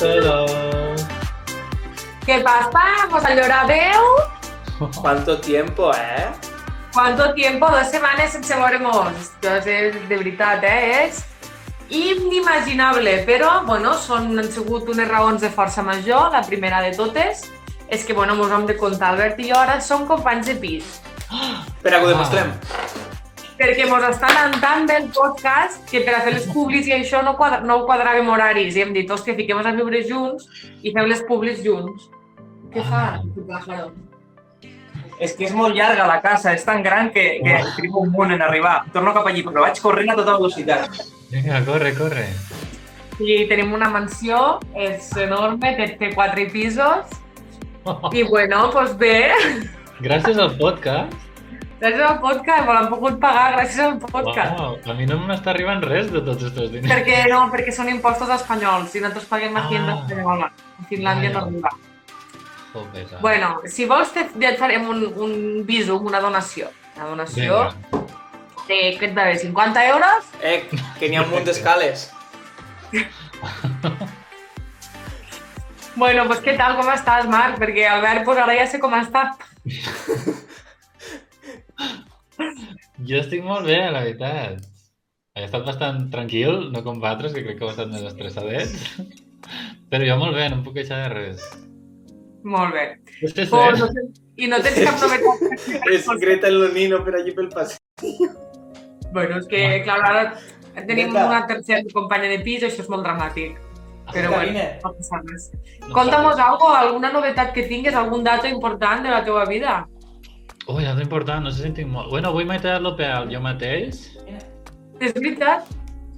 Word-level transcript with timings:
Hello. 0.00 0.46
¿Qué 2.26 2.40
pasa? 2.40 2.80
Pues 3.10 3.24
allora 3.24 3.64
veu? 3.64 4.90
¿Cuánto 5.00 5.40
tiempo, 5.40 5.92
eh? 5.92 6.32
¿Cuánto 6.92 7.32
tiempo? 7.34 7.68
Dos 7.70 7.90
setmanes 7.90 8.32
sense. 8.32 8.54
Doncs 8.54 9.66
és, 9.66 10.08
de 10.08 10.16
veritat, 10.16 10.64
eh? 10.64 11.04
És 11.04 11.24
inimaginable, 11.90 13.24
però, 13.26 13.62
bueno, 13.66 13.94
són, 13.94 14.32
han 14.38 14.50
sigut 14.50 14.88
unes 14.88 15.08
raons 15.08 15.42
de 15.42 15.50
força 15.50 15.82
major. 15.82 16.32
La 16.32 16.42
primera 16.42 16.80
de 16.82 16.94
totes 16.96 17.46
és 17.88 18.04
que, 18.04 18.14
bueno, 18.14 18.34
mos 18.34 18.50
hem 18.50 18.66
de 18.66 18.76
contar, 18.76 19.12
Albert 19.12 19.38
i 19.38 19.50
jo 19.52 19.58
ara 19.58 19.80
som 19.80 20.06
companys 20.06 20.46
de 20.46 20.56
pis. 20.58 21.00
Espera, 21.30 22.00
que 22.00 22.06
ho 22.06 22.08
demostrem. 22.08 22.50
Perquè 23.54 23.84
mos 23.86 24.02
estan 24.08 24.32
anant 24.34 24.56
tan 24.62 24.86
bé 24.88 24.96
el 24.98 25.04
podcast 25.14 25.84
que 25.86 26.00
per 26.06 26.16
a 26.16 26.22
fer 26.24 26.32
les 26.34 26.46
publis 26.50 26.88
i 26.90 26.94
això 26.96 27.20
no, 27.22 27.36
quadra, 27.38 27.60
no 27.62 27.76
ho 27.78 27.84
quadraven 27.86 28.26
horaris. 28.26 28.74
I 28.74 28.82
hem 28.82 28.94
dit, 28.96 29.10
hòstia, 29.10 29.36
fiquem 29.38 29.60
a 29.60 29.74
viure 29.76 30.00
junts 30.08 30.48
i 30.82 30.90
fem 30.90 31.06
les 31.10 31.22
publis 31.28 31.60
junts. 31.62 32.08
Què 32.74 32.82
fa, 32.88 33.04
tu 33.34 33.44
pájaro? 33.46 33.92
És 35.22 35.36
que 35.38 35.46
és 35.46 35.54
molt 35.54 35.76
llarga 35.78 36.08
la 36.10 36.18
casa, 36.24 36.56
és 36.58 36.64
tan 36.66 36.82
gran 36.82 37.12
que, 37.14 37.22
que 37.44 37.60
trigo 37.76 38.02
un 38.02 38.10
munt 38.10 38.34
en 38.34 38.42
arribar. 38.42 38.80
Torno 38.92 39.14
cap 39.14 39.30
allí, 39.30 39.44
però 39.46 39.62
vaig 39.62 39.78
corrent 39.82 40.10
a 40.10 40.18
tota 40.18 40.34
velocitat. 40.40 40.98
Vinga, 41.30 41.62
corre, 41.68 41.94
corre. 41.94 42.26
I 43.22 43.44
tenim 43.46 43.70
una 43.76 43.92
mansió, 43.94 44.58
és 44.74 45.12
enorme, 45.22 45.76
té, 45.78 45.92
té 46.00 46.10
quatre 46.16 46.48
pisos. 46.50 47.14
I 48.18 48.26
bueno, 48.26 48.66
doncs 48.74 48.98
bé, 48.98 49.14
Gràcies 50.02 50.40
al 50.42 50.56
podcast. 50.58 51.23
Gràcies 51.80 52.02
al 52.08 52.18
podcast, 52.22 52.66
me 52.66 52.72
l'han 52.76 52.88
pogut 52.92 53.18
pagar 53.22 53.46
gràcies 53.56 53.80
al 53.84 53.96
podcast. 54.02 54.58
Wow, 54.58 54.76
a 54.90 54.94
mi 54.98 55.06
no 55.10 55.18
m'està 55.26 55.50
arribant 55.52 55.82
res 55.84 56.10
de 56.12 56.20
tots 56.24 56.44
aquests 56.48 56.70
diners. 56.72 56.90
Perquè 56.92 57.18
no, 57.32 57.40
perquè 57.52 57.74
són 57.76 57.88
impostos 57.92 58.30
espanyols 58.38 58.94
i 58.94 59.02
nosaltres 59.02 59.26
paguem 59.30 59.56
a 59.56 59.64
Hacienda 59.66 59.92
Ah. 59.92 59.98
espanyola. 60.06 60.50
A 60.80 60.86
Finlàndia 60.90 61.30
no 61.32 61.38
Ah, 61.38 61.42
ja. 61.42 61.46
arriba. 61.46 61.70
Joder, 62.74 63.06
ah. 63.14 63.18
Bueno, 63.20 63.60
si 63.66 63.84
vols 63.86 64.12
te, 64.12 64.26
ja 64.40 64.50
et 64.50 64.58
farem 64.58 64.88
un, 64.88 65.04
un 65.16 65.64
visum, 65.66 66.06
una 66.06 66.20
donació. 66.20 66.70
Una 66.96 67.06
donació 67.06 67.60
de, 68.68 68.96
què 68.98 69.02
et 69.10 69.16
va 69.16 69.24
bé, 69.24 69.38
50 69.38 69.86
euros? 69.88 70.24
Eh, 70.42 70.68
que 70.98 71.08
n'hi 71.08 71.16
ha 71.16 71.22
un 71.22 71.30
munt 71.30 71.44
d'escales. 71.44 72.10
Bueno, 75.96 76.24
pues 76.26 76.40
què 76.42 76.56
tal, 76.58 76.72
com 76.74 76.88
estàs, 76.90 77.26
Marc? 77.30 77.58
Perquè 77.60 77.84
Albert, 77.86 78.24
pues 78.26 78.38
ara 78.42 78.54
ja 78.58 78.64
sé 78.66 78.80
com 78.82 78.92
està. 78.98 79.28
Jo 83.08 83.18
estic 83.20 83.42
molt 83.44 83.66
bé, 83.66 83.78
la 83.90 84.04
veritat. 84.04 84.64
He 85.34 85.44
estat 85.48 85.64
bastant 85.66 86.04
tranquil, 86.12 86.68
no 86.70 86.84
com 86.86 87.00
vosaltres, 87.02 87.32
que 87.34 87.42
crec 87.42 87.58
que 87.58 87.64
heu 87.66 87.72
estat 87.72 87.90
més 87.90 88.04
estressadets. 88.06 88.84
Però 89.90 90.06
jo 90.06 90.18
molt 90.20 90.36
bé, 90.36 90.48
no 90.50 90.60
em 90.60 90.64
puc 90.66 90.76
queixar 90.78 91.00
de 91.04 91.08
res. 91.14 91.46
Molt 92.44 92.74
bé. 92.76 92.84
Pues, 93.20 93.34
no 93.80 93.88
sé? 93.88 94.04
I 94.36 94.48
no 94.50 94.60
tens 94.62 94.78
cap 94.84 95.00
novetat? 95.00 95.68
És 95.94 96.06
Greta 96.20 96.50
el 96.50 96.68
Nino 96.74 97.00
per 97.04 97.16
allí 97.18 97.34
pel 97.34 97.48
passeig. 97.52 97.80
Bueno, 99.14 99.38
és 99.38 99.46
que, 99.46 99.60
clar, 99.86 100.00
ara 100.02 100.24
tenim 100.88 101.12
Greta. 101.12 101.26
una 101.30 101.44
tercera 101.46 101.82
companya 101.92 102.28
de 102.32 102.40
pis, 102.42 102.64
això 102.66 102.82
és 102.82 102.90
molt 102.90 103.06
dramàtic. 103.06 103.54
Però 104.10 104.28
bueno, 104.28 104.52
Carine. 104.52 104.64
no 104.82 104.90
passa 104.98 105.20
res. 105.22 105.46
No 105.86 105.94
Conta'mos 105.94 106.34
passa. 106.34 106.48
algo, 106.50 106.68
alguna 106.74 107.12
novetat 107.14 107.54
que 107.54 107.64
tingues, 107.70 107.94
algun 107.94 108.24
dato 108.26 108.46
important 108.50 109.02
de 109.06 109.10
la 109.14 109.22
teva 109.24 109.44
vida. 109.48 109.76
Ui, 110.68 110.84
és 110.88 111.00
important, 111.02 111.44
no 111.44 111.50
en 111.52 111.74
tinc 111.76 111.90
molt. 111.92 112.08
Bueno, 112.10 112.30
avui 112.32 112.44
m'he 112.48 112.56
tallat 112.62 112.82
lo 112.84 112.94
pèl 112.96 113.28
jo 113.32 113.40
mateix 113.44 113.98
És 115.00 115.12
veritat? 115.12 115.66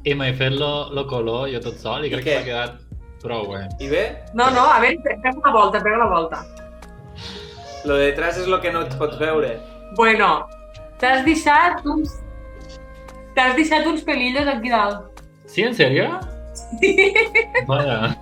i 0.06 0.12
m'he 0.14 0.28
fet 0.38 0.52
lo, 0.54 0.88
lo 0.94 1.02
color 1.10 1.48
jo 1.50 1.58
tot 1.64 1.80
sol 1.82 2.04
i 2.04 2.06
I 2.06 2.12
crec 2.12 2.24
què? 2.24 2.30
que 2.30 2.36
m'ha 2.38 2.46
quedat 2.46 2.76
prou 3.24 3.48
bé. 3.50 3.64
I 3.82 3.88
bé, 3.90 4.02
No, 4.38 4.46
no, 4.54 4.62
a 4.70 4.78
veure, 4.78 5.00
pega 5.02 5.32
una 5.40 5.50
volta, 5.56 5.80
pega 5.82 5.98
la 5.98 6.06
volta. 6.12 6.44
lo 7.86 7.96
de 7.96 8.06
detrás 8.12 8.38
és 8.38 8.46
lo 8.46 8.60
que 8.60 8.70
no 8.72 8.82
et 8.82 8.94
pots 8.98 9.18
veure. 9.18 9.58
Bueno, 9.96 10.46
t'has 10.98 11.24
deixat 11.24 11.84
uns... 11.86 12.14
T'has 13.34 13.54
deixat 13.56 13.86
uns 13.86 14.02
pelillos 14.02 14.46
aquí 14.48 14.70
dalt. 14.70 15.20
Sí, 15.46 15.62
en 15.62 15.74
sèrio? 15.74 16.06
Vaja. 17.66 18.16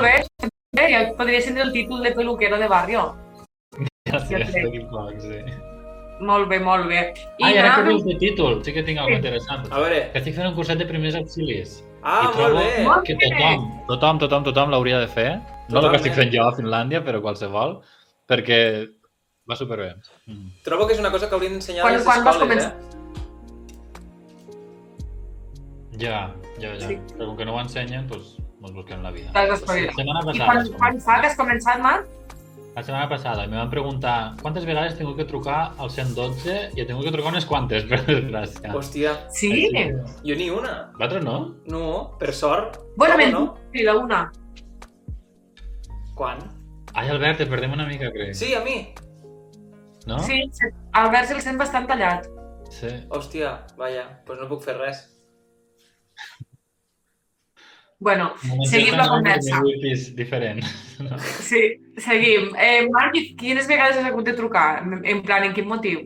Bé, 0.00 0.24
bé, 0.76 0.84
ja 0.92 1.04
podria 1.16 1.40
ser 1.40 1.56
el 1.58 1.72
títol 1.72 2.02
de 2.02 2.12
peluquero 2.12 2.58
de 2.58 2.68
barrio. 2.68 3.14
Gràcies, 4.10 4.38
Ja 4.38 4.52
sé. 4.52 4.86
poc, 4.90 5.20
sí. 5.20 5.40
Molt 6.20 6.48
bé, 6.50 6.58
molt 6.58 6.88
bé. 6.90 7.00
I 7.38 7.44
ah, 7.44 7.50
i 7.52 7.58
ara 7.58 7.74
que 7.76 7.82
dius 7.88 8.04
de 8.04 8.14
títol, 8.18 8.56
sí 8.64 8.72
que 8.74 8.82
tinc 8.82 8.98
alguna 8.98 9.16
Sí. 9.20 9.22
interessant. 9.22 9.68
A 9.70 9.78
veure. 9.78 10.00
Que 10.12 10.18
estic 10.18 10.34
fent 10.34 10.48
un 10.48 10.54
curset 10.56 10.78
de 10.78 10.86
primers 10.86 11.14
auxilis. 11.14 11.84
Ah, 12.02 12.24
I 12.24 12.38
molt 12.40 12.56
bé. 12.58 12.84
Molt 12.84 13.04
que 13.06 13.14
bé. 13.14 13.28
tothom, 13.30 13.68
tothom, 13.86 14.18
tothom, 14.18 14.44
tothom 14.44 14.70
l'hauria 14.70 14.98
de 14.98 15.06
fer. 15.06 15.30
No 15.36 15.38
el 15.38 15.44
que 15.44 15.74
Totalment. 15.74 16.00
estic 16.00 16.14
fent 16.14 16.32
jo 16.34 16.42
a 16.48 16.52
Finlàndia, 16.56 17.04
però 17.04 17.20
qualsevol, 17.22 17.80
perquè 18.28 18.88
va 19.48 19.54
superbé. 19.56 19.94
Mm. 20.26 20.50
Trobo 20.64 20.86
que 20.88 20.94
és 20.94 21.00
una 21.00 21.10
cosa 21.12 21.28
que 21.28 21.34
haurien 21.36 21.52
d'ensenyar 21.52 21.86
a 21.86 21.90
les 21.92 22.02
quan 22.04 22.18
escoles, 22.18 22.42
començar? 22.42 22.72
eh? 22.72 22.84
Ja, 25.98 26.34
ja, 26.60 26.74
ja. 26.78 26.86
Sí. 26.88 26.98
Però 27.16 27.26
com 27.30 27.36
que 27.36 27.44
no 27.44 27.54
ho 27.56 27.60
ensenyen, 27.60 28.06
doncs 28.10 28.36
mos 28.60 28.72
busquem 28.74 29.02
la 29.02 29.10
vida. 29.10 29.30
T'has 29.32 29.48
La 29.48 29.54
d'espavilar. 29.54 29.94
setmana 29.94 30.20
I 30.20 30.26
passada, 30.26 30.46
quan, 30.46 30.72
quan 30.78 31.00
fa 31.00 31.20
que 31.20 31.26
has 31.26 31.36
començat, 31.38 31.80
Marc? 31.82 32.06
La 32.78 32.84
setmana 32.86 33.08
passada, 33.10 33.44
i 33.44 33.50
me 33.50 33.56
van 33.58 33.70
preguntar 33.72 34.36
quantes 34.40 34.64
vegades 34.68 34.94
tingut 34.98 35.16
que 35.18 35.24
trucar 35.26 35.72
al 35.82 35.90
112 35.90 36.54
i 36.76 36.80
he 36.82 36.86
tingut 36.86 37.04
que 37.08 37.12
trucar 37.14 37.32
unes 37.32 37.46
quantes, 37.48 37.84
per 37.90 37.98
desgràcia. 38.06 38.70
Hòstia, 38.74 39.14
Sí? 39.34 39.50
jo 40.22 40.36
ni 40.38 40.46
una. 40.54 40.76
Vosaltres 40.94 41.24
no? 41.26 41.38
No, 41.66 41.82
per 42.20 42.32
sort. 42.32 42.78
Bueno, 42.96 43.16
trobo, 43.16 43.24
men, 43.24 43.32
no? 43.34 43.56
sí, 43.74 43.82
la 43.82 43.96
una. 43.98 44.20
Quan? 46.14 46.38
Ai, 46.94 47.08
Albert, 47.10 47.38
te 47.42 47.46
perdem 47.46 47.72
una 47.74 47.86
mica, 47.86 48.10
crec. 48.14 48.34
Sí, 48.34 48.54
a 48.54 48.62
mi. 48.64 48.94
No? 50.06 50.18
Sí, 50.24 50.40
sí. 50.56 50.70
Albert 50.96 51.28
se'l 51.28 51.42
sent 51.44 51.58
bastant 51.60 51.86
tallat. 51.90 52.26
Sí. 52.72 52.88
Hòstia, 53.10 53.52
vaja, 53.78 54.04
doncs 54.06 54.24
pues 54.26 54.40
no 54.40 54.48
puc 54.50 54.62
fer 54.64 54.78
res. 54.78 55.02
Bueno, 58.00 58.32
seguim 58.70 58.94
la 58.96 59.08
conversa. 59.08 59.60
wipis 59.64 60.14
diferent. 60.14 60.62
No? 60.98 61.16
Sí, 61.18 61.78
seguim. 61.96 62.48
Eh, 62.58 62.88
Marc, 62.90 63.14
quines 63.38 63.68
vegades 63.68 63.96
has 63.98 64.04
hagut 64.08 64.24
de 64.26 64.32
trucar? 64.34 64.82
En- 65.04 65.22
plan, 65.22 65.44
en 65.44 65.52
quin 65.54 65.68
motiu? 65.68 66.00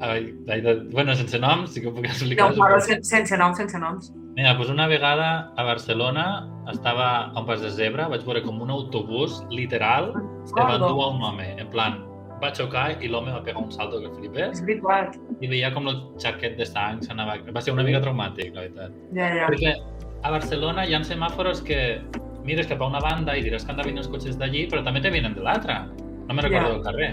Ai, 0.00 0.34
ai, 0.48 0.60
de... 0.60 0.74
Bueno, 0.90 1.14
sense 1.14 1.38
noms, 1.38 1.70
sí 1.74 1.80
que 1.80 1.86
ho 1.86 1.92
puc 1.94 2.02
No, 2.04 2.10
explicar. 2.10 2.48
però 2.54 2.80
suposo. 2.80 2.86
sen- 2.88 3.04
sense 3.04 3.36
noms, 3.38 3.58
sense 3.58 3.78
noms. 3.78 4.10
Mira, 4.34 4.54
doncs 4.54 4.70
una 4.70 4.88
vegada 4.88 5.52
a 5.56 5.62
Barcelona 5.62 6.26
estava 6.72 7.26
a 7.30 7.38
un 7.40 7.46
pas 7.46 7.60
de 7.62 7.70
zebra, 7.70 8.08
vaig 8.08 8.24
veure 8.26 8.42
com 8.42 8.58
un 8.62 8.70
autobús, 8.70 9.44
literal, 9.50 10.12
se 10.46 10.54
va 10.58 10.74
endur 10.74 10.90
a 11.04 11.08
un 11.14 11.22
home. 11.22 11.46
En 11.60 11.68
plan, 11.70 12.00
va 12.42 12.50
xocar 12.54 12.96
i 13.02 13.06
l'home 13.08 13.30
va 13.30 13.42
pegar 13.44 13.62
un 13.62 13.70
salto 13.70 14.00
que 14.02 14.10
flipes 14.18 14.58
És 14.58 14.64
veritat. 14.66 15.14
i 15.40 15.46
veia 15.46 15.70
com 15.74 15.86
el 15.88 16.00
xaquet 16.18 16.56
de 16.58 16.66
sang 16.66 17.02
s'anava... 17.06 17.38
Va 17.54 17.60
ser 17.62 17.72
una 17.76 17.82
mica 17.86 18.00
traumàtic, 18.02 18.50
la 18.54 18.62
veritat. 18.66 18.98
Ja, 19.14 19.30
ja. 19.36 19.46
Perquè 19.52 19.76
a 20.22 20.30
Barcelona 20.30 20.86
hi 20.86 20.94
ha 20.94 21.00
semàfors 21.06 21.62
que 21.64 22.00
mires 22.44 22.66
cap 22.70 22.80
a 22.82 22.88
una 22.88 23.00
banda 23.00 23.36
i 23.36 23.44
diràs 23.44 23.64
que 23.64 23.72
han 23.72 23.78
de 23.80 23.86
venir 23.86 24.02
els 24.02 24.08
cotxes 24.12 24.38
d'allí, 24.40 24.66
però 24.70 24.84
també 24.84 25.00
te 25.04 25.10
venen 25.12 25.34
de 25.36 25.42
l'altra. 25.44 25.86
No 26.28 26.34
me 26.34 26.42
recordo 26.42 26.68
Ja. 26.68 26.74
del 26.74 26.82
carrer, 26.82 27.10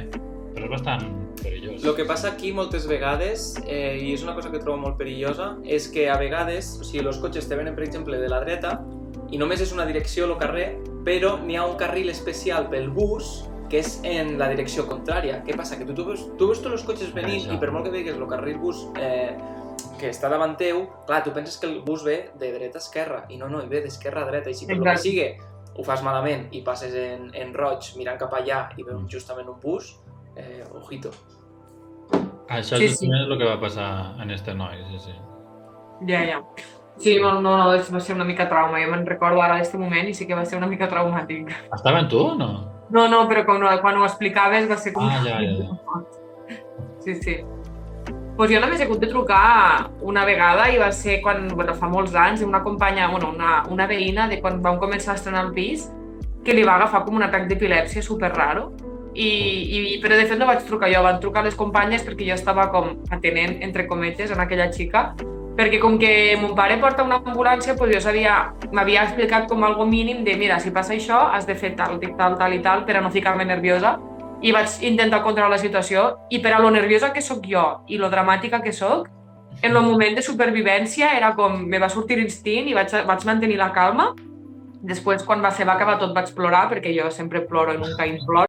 però 0.56 0.66
és 0.66 0.70
bastant 0.72 1.04
perillós. 1.42 1.84
El 1.86 1.96
que 1.96 2.06
passa 2.06 2.30
aquí 2.30 2.52
moltes 2.52 2.88
vegades, 2.88 3.62
eh, 3.68 3.98
i 4.02 4.14
és 4.14 4.24
una 4.24 4.34
cosa 4.34 4.52
que 4.52 4.60
trobo 4.60 4.78
molt 4.78 4.98
perillosa, 4.98 5.58
és 5.66 5.88
que 5.88 6.10
a 6.10 6.18
vegades, 6.18 6.78
o 6.82 6.84
sigui, 6.84 7.06
els 7.06 7.18
cotxes 7.18 7.48
te 7.48 7.56
venen, 7.56 7.76
per 7.76 7.84
exemple, 7.84 8.18
de 8.18 8.30
la 8.30 8.40
dreta, 8.40 8.82
i 9.30 9.38
només 9.38 9.62
és 9.62 9.72
una 9.74 9.86
direcció 9.86 10.26
el 10.26 10.38
carrer, 10.38 10.78
però 11.06 11.38
n'hi 11.44 11.56
ha 11.56 11.66
un 11.66 11.78
carril 11.78 12.10
especial 12.10 12.70
pel 12.70 12.90
bus 12.90 13.48
que 13.70 13.80
és 13.80 14.00
en 14.04 14.38
la 14.38 14.48
direcció 14.50 14.86
contrària. 14.88 15.44
Què 15.44 15.56
passa? 15.56 15.78
Que 15.78 15.84
tu, 15.86 15.94
tu, 15.94 16.06
veus, 16.06 16.22
tu 16.38 16.48
veus 16.48 16.62
tots 16.62 16.74
els 16.74 16.84
cotxes 16.84 17.14
venint 17.14 17.42
Això. 17.42 17.54
i 17.54 17.58
per 17.60 17.72
molt 17.72 17.84
que 17.86 17.92
veigues 17.92 18.16
el 18.16 18.28
carril 18.28 18.58
bus 18.58 18.88
eh, 18.98 19.36
que 19.98 20.10
està 20.14 20.30
davant 20.30 20.56
teu, 20.58 20.86
clar, 21.08 21.24
tu 21.26 21.32
penses 21.36 21.58
que 21.58 21.68
el 21.68 21.82
bus 21.82 22.04
ve 22.06 22.32
de 22.40 22.52
dreta 22.54 22.78
a 22.78 22.84
esquerra, 22.84 23.26
i 23.30 23.38
no, 23.38 23.50
no, 23.50 23.62
hi 23.64 23.68
ve 23.72 23.82
d'esquerra 23.82 24.24
a 24.24 24.30
dreta, 24.30 24.50
i 24.50 24.54
si 24.58 24.66
per 24.70 24.78
el 24.78 24.84
que 24.84 24.98
sigui 24.98 25.28
ho 25.78 25.84
fas 25.86 26.02
malament 26.02 26.48
i 26.58 26.62
passes 26.66 26.94
en, 26.98 27.28
en 27.38 27.54
roig 27.54 27.92
mirant 27.98 28.18
cap 28.18 28.34
allà 28.34 28.68
i 28.78 28.84
veus 28.84 29.02
Mm. 29.02 29.10
justament 29.12 29.50
un 29.50 29.60
bus, 29.62 30.00
eh, 30.36 30.64
ojito. 30.74 31.12
Això 32.50 32.78
Sí, 32.78 32.86
és 32.86 32.98
sí. 33.00 33.10
el 33.12 33.38
que 33.38 33.46
va 33.46 33.60
passar 33.60 34.16
en 34.22 34.32
este 34.32 34.54
noi, 34.54 34.78
sí, 34.92 35.00
sí. 35.00 35.16
Ja, 36.08 36.24
ja. 36.26 36.42
Sí, 36.98 37.20
no, 37.20 37.42
no, 37.42 37.58
no, 37.58 37.68
va 37.68 38.00
ser 38.00 38.16
una 38.16 38.24
mica 38.26 38.48
trauma. 38.50 38.80
Jo 38.82 38.90
me'n 38.90 39.06
recordo 39.06 39.42
ara 39.42 39.58
d'aquest 39.58 39.76
moment 39.76 40.08
i 40.10 40.14
sí 40.14 40.26
que 40.26 40.34
va 40.34 40.46
ser 40.46 40.58
una 40.58 40.68
mica 40.68 40.88
traumàtic. 40.90 41.52
Estava 41.76 42.00
amb 42.00 42.10
tu 42.10 42.20
o 42.20 42.36
no? 42.36 42.48
No, 42.90 43.08
no, 43.08 43.28
però 43.30 43.44
quan, 43.46 43.62
quan 43.82 43.98
ho 43.98 44.06
explicaves 44.06 44.70
va 44.70 44.78
ser 44.78 44.94
com... 44.94 45.06
Ah, 45.06 45.20
ja, 45.24 45.42
ja, 45.42 45.76
Sí, 47.04 47.16
sí. 47.22 47.36
Pues 48.38 48.52
jo 48.54 48.60
només 48.62 48.80
he 48.80 48.86
hagut 48.86 49.00
de 49.02 49.08
trucar 49.10 49.90
una 50.06 50.24
vegada 50.26 50.68
i 50.70 50.78
va 50.78 50.92
ser 50.94 51.16
quan, 51.24 51.48
bueno, 51.58 51.74
fa 51.74 51.88
molts 51.90 52.14
anys, 52.14 52.44
una 52.46 52.62
companya, 52.62 53.08
bueno, 53.10 53.32
una, 53.34 53.64
una 53.74 53.88
veïna 53.90 54.28
de 54.30 54.38
quan 54.44 54.60
vam 54.62 54.78
començar 54.78 55.16
a 55.16 55.18
estrenar 55.18 55.48
el 55.48 55.56
pis, 55.56 55.88
que 56.46 56.54
li 56.54 56.66
va 56.68 56.76
agafar 56.78 57.02
com 57.08 57.18
un 57.18 57.26
atac 57.26 57.48
d'epilèpsia 57.50 58.04
super 58.06 58.30
raro. 58.36 58.70
I, 59.18 59.26
i, 59.26 59.80
però 60.04 60.14
de 60.20 60.28
fet 60.30 60.38
no 60.38 60.46
vaig 60.46 60.62
trucar 60.68 60.92
jo, 60.94 61.02
van 61.02 61.18
trucar 61.24 61.42
les 61.48 61.58
companyes 61.58 62.06
perquè 62.06 62.28
jo 62.28 62.36
estava 62.38 62.68
com 62.70 62.92
atenent, 63.10 63.58
entre 63.66 63.88
cometes, 63.90 64.30
en 64.30 64.46
aquella 64.46 64.70
xica 64.70 65.08
perquè 65.58 65.80
com 65.82 65.98
que 65.98 66.38
mon 66.38 66.54
pare 66.54 66.78
porta 66.78 67.02
una 67.02 67.18
ambulància, 67.18 67.74
doncs 67.74 67.96
jo 67.96 68.02
sabia, 68.06 68.36
m'havia 68.70 69.08
explicat 69.08 69.48
com 69.50 69.66
algo 69.66 69.88
mínim 69.90 70.22
de 70.24 70.36
mira, 70.38 70.60
si 70.62 70.70
passa 70.70 70.94
això, 70.94 71.24
has 71.34 71.50
de 71.50 71.56
fer 71.58 71.72
tal, 71.76 71.98
tal, 72.20 72.38
tal 72.38 72.54
i 72.54 72.62
tal 72.62 72.86
per 72.86 73.00
a 73.00 73.02
no 73.02 73.10
ficar-me 73.10 73.48
nerviosa 73.50 73.96
i 74.42 74.54
vaig 74.54 74.82
intentar 74.86 75.24
controlar 75.26 75.56
la 75.56 75.62
situació 75.62 76.10
i 76.30 76.40
per 76.44 76.54
a 76.54 76.60
lo 76.62 76.70
nerviosa 76.74 77.12
que 77.14 77.24
sóc 77.26 77.46
jo 77.50 77.66
i 77.88 77.98
lo 77.98 78.10
dramàtica 78.14 78.62
que 78.62 78.74
sóc, 78.74 79.08
en 79.62 79.76
el 79.76 79.82
moment 79.82 80.16
de 80.16 80.22
supervivència 80.22 81.16
era 81.18 81.34
com, 81.36 81.58
me 81.66 81.80
va 81.82 81.90
sortir 81.90 82.20
l'instint 82.20 82.68
i 82.70 82.76
vaig, 82.78 82.94
vaig 83.08 83.26
mantenir 83.26 83.58
la 83.58 83.72
calma. 83.74 84.12
Després, 84.88 85.24
quan 85.26 85.42
va 85.42 85.50
ser 85.52 85.66
va 85.66 85.74
acabar 85.74 85.98
tot, 85.98 86.14
vaig 86.14 86.30
plorar, 86.36 86.68
perquè 86.70 86.94
jo 86.94 87.10
sempre 87.12 87.42
ploro 87.50 87.74
i 87.74 87.80
nunca 87.82 88.06
imploro. 88.06 88.46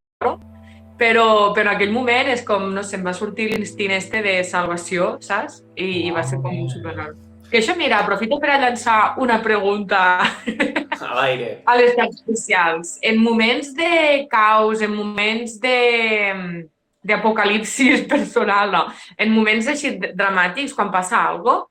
Però, 0.98 1.24
però 1.54 1.62
en 1.62 1.70
aquell 1.72 1.94
moment 1.94 2.28
és 2.28 2.42
com, 2.44 2.66
no 2.74 2.82
sé, 2.84 2.98
em 2.98 3.06
va 3.06 3.14
sortir 3.16 3.48
l'instint 3.48 3.94
este 3.96 4.20
de 4.20 4.42
salvació, 4.44 5.14
saps? 5.24 5.62
I, 5.78 6.08
i 6.08 6.12
va 6.12 6.26
ser 6.26 6.42
com 6.44 6.66
super 6.68 6.96
raro. 6.96 7.16
Que 7.48 7.62
això, 7.62 7.72
mira, 7.78 8.02
aprofito 8.02 8.36
per 8.42 8.50
a 8.52 8.58
llançar 8.60 9.14
una 9.24 9.38
pregunta 9.40 10.20
A 11.08 11.14
l'aire. 11.16 11.62
a 11.64 11.76
les 11.78 11.94
xarxes 11.96 12.24
socials. 12.26 12.98
En 13.02 13.16
moments 13.22 13.72
de 13.74 14.26
caos, 14.30 14.82
en 14.84 14.92
moments 14.94 15.56
de 15.62 16.68
d'apocalipsis 17.08 18.04
personal, 18.12 18.72
no. 18.72 18.84
En 19.16 19.32
moments 19.32 19.68
així 19.70 19.94
dramàtics, 19.96 20.74
quan 20.76 20.92
passa 20.92 21.22
cosa, 21.38 21.64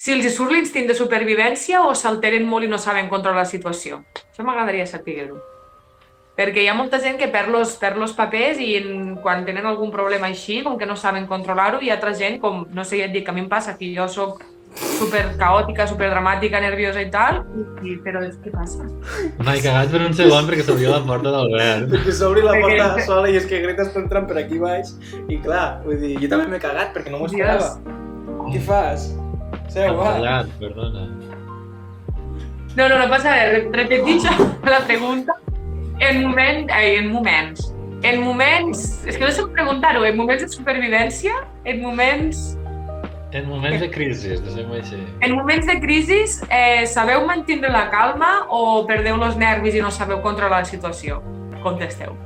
si 0.00 0.14
els 0.14 0.28
surt 0.32 0.52
l'instint 0.54 0.88
de 0.88 0.96
supervivència 0.96 1.82
o 1.84 1.94
s'alteren 1.94 2.46
molt 2.48 2.64
i 2.64 2.70
no 2.72 2.78
saben 2.80 3.08
controlar 3.08 3.44
la 3.44 3.48
situació. 3.48 4.00
Això 4.30 4.44
m'agradaria 4.46 4.86
saber-ho. 4.88 5.36
Perquè 6.38 6.62
hi 6.62 6.70
ha 6.72 6.76
molta 6.76 7.00
gent 7.02 7.18
que 7.20 7.28
perd 7.28 7.52
los, 7.52 7.74
perd 7.76 7.98
los 8.00 8.14
papers 8.16 8.60
i 8.64 8.70
en, 8.78 9.18
quan 9.20 9.44
tenen 9.44 9.66
algun 9.68 9.90
problema 9.92 10.30
així, 10.30 10.62
com 10.64 10.78
que 10.80 10.88
no 10.88 10.96
saben 10.96 11.26
controlar-ho, 11.28 11.82
hi 11.84 11.90
ha 11.90 11.98
altra 11.98 12.14
gent, 12.16 12.38
com, 12.40 12.62
no 12.72 12.84
sé, 12.88 13.02
ja 13.02 13.10
et 13.10 13.12
dic, 13.12 13.28
a 13.28 13.36
mi 13.36 13.44
em 13.44 13.50
passa 13.50 13.76
que 13.76 13.90
jo 13.92 14.08
sóc 14.08 14.40
super 14.74 15.22
caòtica, 15.38 15.86
super 15.90 16.08
dramàtica, 16.12 16.60
nerviosa 16.62 17.00
i 17.02 17.08
tal, 17.10 17.40
i, 17.84 17.96
però 18.04 18.22
és 18.26 18.36
què 18.44 18.52
passa? 18.54 18.84
M'he 19.40 19.56
cagat 19.64 19.90
per 19.92 20.02
un 20.06 20.14
segon 20.16 20.46
perquè 20.48 20.64
s'obriu 20.66 20.92
la 20.92 21.00
porta 21.06 21.32
d'Albert. 21.34 21.88
Perquè 21.94 22.12
s'obri 22.16 22.44
la 22.46 22.54
Perquè- 22.56 22.76
porta 22.78 23.06
sola 23.08 23.28
i 23.32 23.36
és 23.40 23.46
que 23.50 23.60
Greta 23.64 23.82
està 23.88 24.00
entrant 24.04 24.28
per 24.30 24.38
aquí 24.44 24.60
baix 24.62 24.92
i 25.28 25.40
clar, 25.42 25.80
vull 25.84 25.98
dir, 26.00 26.14
jo 26.22 26.28
també 26.30 26.46
m'he 26.52 26.60
cagat 26.62 26.94
perquè 26.94 27.10
no 27.10 27.18
m'ho 27.22 27.26
esperava. 27.26 27.72
Què 28.52 28.60
fas? 28.66 29.10
Seu, 29.70 29.94
va. 29.98 30.14
Callat, 30.16 30.48
perdona. 30.62 31.08
No, 32.76 32.86
no, 32.88 32.96
no 32.98 33.08
passa 33.10 33.34
res. 33.34 33.52
Re- 33.52 33.82
Repetixo 33.82 34.30
la 34.70 34.80
pregunta. 34.86 35.34
En, 36.00 36.22
moment, 36.24 36.70
ai, 36.72 36.96
en 37.02 37.10
moments. 37.12 37.72
En 38.02 38.22
moments... 38.24 39.02
És 39.04 39.18
que 39.18 39.24
no 39.26 39.30
sé 39.34 39.42
com 39.42 39.50
preguntar-ho. 39.52 40.04
En 40.08 40.16
moments 40.16 40.42
de 40.46 40.48
supervivència? 40.48 41.34
En 41.68 41.82
moments... 41.82 42.56
En 43.32 43.46
moments 43.46 43.78
de 43.80 43.88
crisi, 43.94 44.32
deixem-ho 44.42 44.74
així. 44.74 44.96
En 45.22 45.34
moments 45.36 45.66
de 45.66 45.76
crisi, 45.80 46.22
eh, 46.50 46.86
sabeu 46.90 47.22
mantenir 47.28 47.70
la 47.70 47.84
calma 47.92 48.46
o 48.50 48.84
perdeu 48.88 49.20
els 49.22 49.36
nervis 49.38 49.74
i 49.78 49.80
no 49.84 49.90
sabeu 49.94 50.18
controlar 50.24 50.64
la 50.64 50.64
situació? 50.66 51.20
Contesteu. 51.62 52.16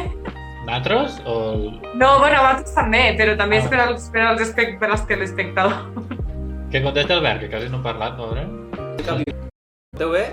Nosaltres 0.66 1.18
o... 1.26 1.34
el- 1.52 1.80
No, 1.98 2.18
bueno, 2.22 2.40
vosaltres 2.40 2.74
també, 2.74 3.02
però 3.18 3.36
també 3.36 3.58
és 3.58 3.66
per 3.68 3.80
als, 3.84 4.08
per 4.14 4.22
als, 4.30 4.40
espect, 4.46 4.78
per 4.80 4.90
als 4.94 5.04
telespectadors. 5.08 5.76
Que 6.70 6.80
contesta 6.84 7.16
Albert, 7.18 7.40
que 7.42 7.48
quasi 7.50 7.68
no 7.68 7.80
ha 7.80 7.82
parlat, 7.82 8.16
pobre. 8.16 8.46
Esteu 9.92 10.12
bé? 10.14 10.24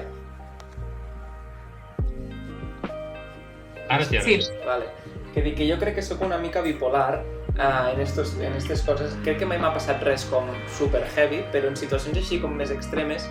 Ara 3.89 4.03
sí, 4.05 4.17
ara 4.17 4.23
Sí. 4.25 4.41
sí. 4.41 4.51
Vale. 4.65 4.85
Que 5.37 5.43
dic 5.45 5.53
que 5.59 5.65
jo 5.69 5.75
crec 5.77 5.93
que 5.99 6.01
sóc 6.01 6.23
una 6.25 6.39
mica 6.41 6.63
bipolar 6.65 7.19
uh, 7.21 7.91
en, 7.93 7.99
estos, 8.01 8.31
en 8.39 8.55
aquestes 8.55 8.81
coses. 8.81 9.11
Crec 9.21 9.37
que 9.37 9.45
mai 9.45 9.59
m'ha 9.61 9.69
passat 9.69 10.01
res 10.01 10.23
com 10.31 10.49
super 10.79 11.03
heavy, 11.11 11.43
però 11.53 11.69
en 11.69 11.77
situacions 11.77 12.17
així 12.17 12.39
com 12.41 12.55
més 12.57 12.73
extremes, 12.73 13.27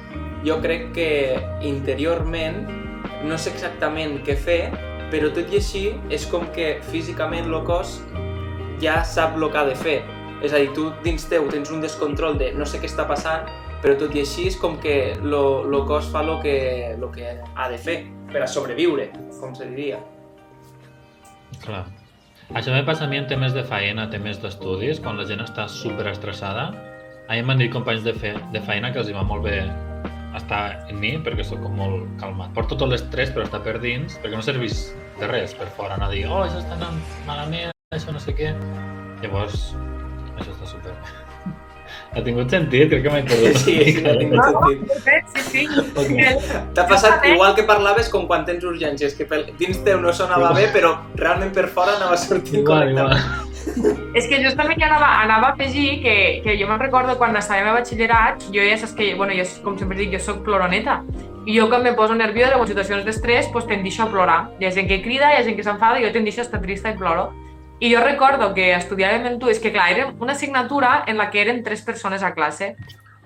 jo 0.47 0.61
crec 0.63 0.93
que 0.95 1.09
interiorment 1.67 2.63
no 3.27 3.35
sé 3.35 3.51
exactament 3.51 4.21
què 4.23 4.39
fer, 4.39 4.61
però 5.11 5.33
tot 5.35 5.51
i 5.51 5.59
així 5.59 5.83
és 6.15 6.31
com 6.31 6.47
que 6.55 6.77
físicament 6.93 7.51
el 7.51 7.59
cos 7.67 7.99
ja 8.79 9.01
sap 9.03 9.35
el 9.35 9.51
que 9.51 9.63
ha 9.65 9.67
de 9.67 9.75
fer. 9.83 9.99
És 10.47 10.55
a 10.55 10.63
dir, 10.63 10.71
tu 10.79 10.93
dins 11.03 11.27
teu 11.27 11.51
tens 11.51 11.75
un 11.75 11.83
descontrol 11.83 12.39
de 12.39 12.55
no 12.55 12.71
sé 12.71 12.79
què 12.79 12.87
està 12.87 13.11
passant, 13.11 13.51
però 13.83 13.99
tot 13.99 14.15
i 14.15 14.23
així 14.23 14.47
és 14.55 14.63
com 14.63 14.79
que 14.79 15.17
el 15.19 15.81
cos 15.91 16.15
fa 16.15 16.23
el 16.23 16.37
que, 16.47 16.59
lo 17.03 17.11
que 17.11 17.35
ha 17.35 17.71
de 17.75 17.83
fer 17.91 18.05
per 18.31 18.47
a 18.47 18.53
sobreviure, 18.55 19.11
com 19.41 19.59
se 19.59 19.75
diria. 19.75 19.99
Clar. 21.67 21.89
Això 22.55 22.71
me 22.71 22.85
passa 22.87 23.05
a 23.05 23.11
mi 23.11 23.19
en 23.19 23.27
temes 23.27 23.55
de 23.57 23.65
feina, 23.67 24.07
temes 24.11 24.39
d'estudis, 24.39 25.01
quan 25.03 25.19
la 25.19 25.27
gent 25.27 25.43
està 25.43 25.67
super 25.67 26.07
estressada. 26.13 26.69
A 27.27 27.35
mi 27.35 27.43
m'han 27.43 27.59
dit 27.59 27.73
companys 27.75 28.05
de, 28.07 28.15
fe, 28.15 28.37
de 28.55 28.63
feina 28.63 28.93
que 28.95 29.03
els 29.03 29.11
hi 29.11 29.17
va 29.17 29.27
molt 29.27 29.43
bé 29.49 29.59
estar 30.37 30.63
en 30.91 31.01
mi 31.03 31.15
perquè 31.27 31.47
sóc 31.49 31.63
com 31.65 31.75
molt 31.81 32.07
calmat. 32.23 32.53
Porto 32.55 32.79
tot 32.79 32.93
l'estrès 32.93 33.33
però 33.35 33.47
està 33.49 33.63
per 33.65 33.79
dins 33.83 34.19
perquè 34.23 34.39
no 34.39 34.45
serveix 34.47 34.91
de 35.19 35.31
res 35.33 35.57
per 35.59 35.71
fora, 35.79 35.97
anar 35.97 36.13
a 36.13 36.15
dir 36.15 36.27
oh, 36.29 36.45
això 36.45 36.61
està 36.63 36.77
anant 36.79 37.01
malament, 37.27 37.73
això 37.97 38.15
no 38.15 38.23
sé 38.23 38.37
què. 38.37 38.53
Llavors, 39.25 39.73
això 40.37 40.53
està 40.53 40.77
super 40.77 40.95
bé. 40.95 41.36
Ha 42.17 42.23
tingut 42.25 42.49
sentit? 42.51 42.89
Crec 42.89 43.03
que 43.05 43.11
m'he 43.13 43.23
perdut. 43.29 43.57
Sí, 43.61 43.75
sí, 43.93 44.03
no 44.03 44.13
ha 44.13 44.19
tingut 44.21 44.45
sentit. 44.47 45.25
Sí, 45.37 45.65
sí. 45.67 45.67
Ok. 46.01 46.13
T'ha 46.77 46.87
passat 46.89 47.27
igual 47.29 47.55
que 47.59 47.67
parlaves 47.69 48.09
com 48.13 48.25
quan 48.31 48.47
tens 48.49 48.65
urgències, 48.65 49.13
que 49.19 49.27
pel, 49.29 49.45
dins 49.61 49.83
teu 49.85 50.01
no 50.01 50.15
sonava 50.17 50.55
bé, 50.57 50.71
però 50.73 50.95
realment 51.21 51.53
per 51.53 51.69
fora 51.69 51.99
anava 51.99 52.17
sortint 52.17 52.63
Igual, 52.63 52.95
igual. 52.95 53.13
correctament. 53.13 53.45
És 54.17 54.29
que 54.31 54.39
justament 54.41 54.79
jo 54.81 54.87
anava, 54.87 55.09
anava 55.25 55.49
a 55.51 55.55
afegir 55.57 56.01
que, 56.01 56.17
que 56.45 56.55
jo 56.57 56.69
me'n 56.71 56.81
recordo 56.81 57.17
quan 57.21 57.37
estàvem 57.37 57.69
a 57.69 57.75
batxillerat, 57.77 58.47
jo 58.55 58.65
ja 58.65 58.77
saps 58.81 58.95
que, 58.97 59.11
bueno, 59.19 59.35
jo, 59.37 59.45
com 59.65 59.77
sempre 59.77 59.99
dic, 59.99 60.13
jo 60.15 60.21
sóc 60.23 60.45
ploroneta. 60.47 61.01
I 61.47 61.59
jo 61.59 61.67
quan 61.71 61.83
me 61.83 61.93
poso 61.99 62.15
nerviosa 62.15 62.57
en 62.57 62.67
situacions 62.67 63.05
d'estrès, 63.05 63.51
pues, 63.53 63.67
tendixo 63.69 64.07
a 64.07 64.11
plorar. 64.11 64.39
Hi 64.61 64.67
ha 64.67 64.73
gent 64.73 64.89
que 64.89 65.03
crida, 65.03 65.35
hi 65.35 65.41
ha 65.41 65.45
gent 65.45 65.59
que 65.59 65.67
s'enfada, 65.67 66.01
i 66.01 66.07
jo 66.07 66.15
tendixo 66.15 66.41
a 66.41 66.47
estar 66.47 66.63
trista 66.63 66.95
i 66.95 66.97
ploro. 66.97 67.29
I 67.81 67.91
jo 67.93 68.01
recordo 68.01 68.55
que 68.57 68.71
estudiàvem 68.77 69.27
en 69.29 69.39
tu, 69.39 69.51
és 69.53 69.61
que 69.61 69.73
clar, 69.73 69.91
era 69.93 70.07
una 70.19 70.33
assignatura 70.33 71.03
en 71.07 71.19
la 71.21 71.31
que 71.31 71.43
eren 71.43 71.63
tres 71.63 71.83
persones 71.85 72.23
a 72.23 72.33
classe. 72.35 72.75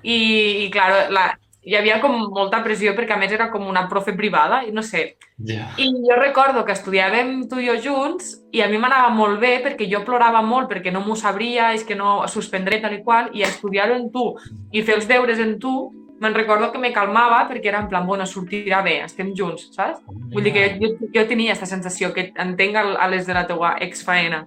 I, 0.03 0.17
i 0.65 0.71
clar, 0.75 1.07
la, 1.13 1.29
hi 1.63 1.77
havia 1.77 1.99
com 2.01 2.15
molta 2.33 2.63
pressió 2.65 2.95
perquè 2.97 3.15
a 3.15 3.19
més 3.21 3.33
era 3.37 3.51
com 3.53 3.67
una 3.69 3.85
profe 3.89 4.15
privada 4.17 4.63
i 4.65 4.73
no 4.73 4.83
sé, 4.83 5.17
Ja. 5.41 5.71
i 5.81 5.87
jo 5.89 6.17
recordo 6.19 6.65
que 6.65 6.73
estudiàvem 6.73 7.49
tu 7.49 7.61
i 7.61 7.67
jo 7.67 7.77
junts 7.81 8.35
i 8.53 8.61
a 8.61 8.69
mi 8.69 8.77
m'anava 8.77 9.09
molt 9.09 9.41
bé 9.41 9.63
perquè 9.65 9.87
jo 9.89 10.03
plorava 10.05 10.43
molt 10.43 10.69
perquè 10.69 10.93
no 10.93 11.01
m'ho 11.01 11.17
sabria, 11.17 11.73
és 11.73 11.85
que 11.85 11.95
no 11.97 12.27
suspendré 12.29 12.81
tal 12.81 12.99
i 12.99 13.03
qual, 13.03 13.31
i 13.33 13.43
estudiar-ho 13.43 13.95
en 13.97 14.11
tu 14.13 14.35
i 14.73 14.83
fer 14.83 14.97
els 14.99 15.09
deures 15.09 15.39
en 15.39 15.59
tu, 15.59 15.93
me'n 16.21 16.35
recordo 16.37 16.71
que 16.73 16.79
me 16.79 16.93
calmava 16.93 17.41
perquè 17.49 17.71
era 17.73 17.81
en 17.81 17.89
plan, 17.89 18.07
bueno, 18.07 18.27
sortirà 18.29 18.83
bé, 18.85 18.99
estem 19.07 19.33
junts, 19.37 19.71
saps? 19.75 20.03
Vull 20.35 20.45
dir 20.45 20.53
que 20.55 20.65
jo, 20.81 20.93
jo 21.15 21.27
tenia 21.29 21.55
aquesta 21.55 21.71
sensació 21.71 22.13
que 22.17 22.31
entenc 22.45 22.77
a 22.77 22.85
a 23.01 23.09
les 23.09 23.27
de 23.27 23.37
la 23.37 23.47
teua 23.49 23.75
exfaena, 23.81 24.45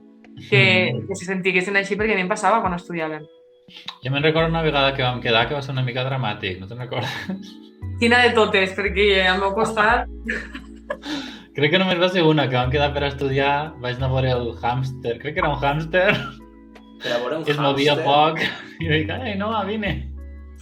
que, 0.50 0.64
que 1.08 1.16
se 1.18 1.26
sentiguessin 1.26 1.78
així 1.80 1.98
perquè 1.98 2.14
a 2.14 2.20
mi 2.20 2.26
em 2.26 2.32
passava 2.32 2.62
quan 2.62 2.78
estudiàvem. 2.78 3.26
Jo 4.04 4.12
me'n 4.12 4.26
recordo 4.26 4.52
una 4.52 4.62
vegada 4.62 4.94
que 4.94 5.04
vam 5.04 5.22
quedar 5.24 5.48
que 5.48 5.58
va 5.58 5.62
ser 5.66 5.74
una 5.74 5.86
mica 5.86 6.06
dramàtic, 6.06 6.60
no 6.62 6.70
te'n 6.70 6.84
recordes? 6.86 7.54
Quina 8.00 8.22
de 8.24 8.34
totes, 8.38 8.76
perquè 8.78 9.26
al 9.28 9.42
meu 9.42 9.56
costat... 9.58 10.10
Crec 11.54 11.70
que 11.70 11.78
només 11.78 12.00
va 12.02 12.08
ser 12.10 12.24
una, 12.26 12.48
que 12.50 12.58
vam 12.58 12.72
quedar 12.74 12.88
per 12.96 13.04
estudiar, 13.06 13.76
vaig 13.82 14.00
anar 14.00 14.08
a 14.10 14.14
veure 14.16 14.32
el 14.34 14.48
hàmster, 14.58 15.20
crec 15.22 15.36
que 15.36 15.44
era 15.44 15.52
un 15.54 15.62
hàmster, 15.62 16.08
Per 17.04 17.12
a 17.12 17.20
veure 17.20 17.38
un 17.38 17.44
que 17.46 17.52
es 17.52 17.60
movia 17.60 17.94
poc, 18.00 18.40
i 18.84 18.88
dic, 18.88 19.12
ai, 19.12 19.36
no, 19.38 19.52
vine. 19.68 20.13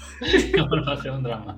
I 0.22 0.62
va 0.88 0.96
ser 1.02 1.12
un 1.12 1.24
drama. 1.24 1.58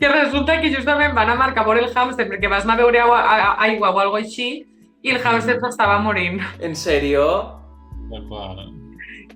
que 0.00 0.08
resulta 0.08 0.60
que 0.60 0.70
justament 0.74 1.14
van 1.14 1.30
a 1.30 1.34
marcar 1.38 1.64
veure 1.64 1.80
el 1.84 1.92
hàmster 1.94 2.26
perquè 2.30 2.48
vas 2.50 2.64
anar 2.64 2.74
a 2.74 2.82
veure 2.82 2.98
aigua, 3.00 3.18
a- 3.22 3.56
aigua 3.66 3.90
o 3.94 3.98
alguna 4.02 4.22
així 4.24 4.64
i 5.02 5.10
el 5.10 5.20
hàmster 5.22 5.58
s'estava 5.60 5.98
morint. 6.02 6.40
En 6.60 6.74
sèrio? 6.74 7.24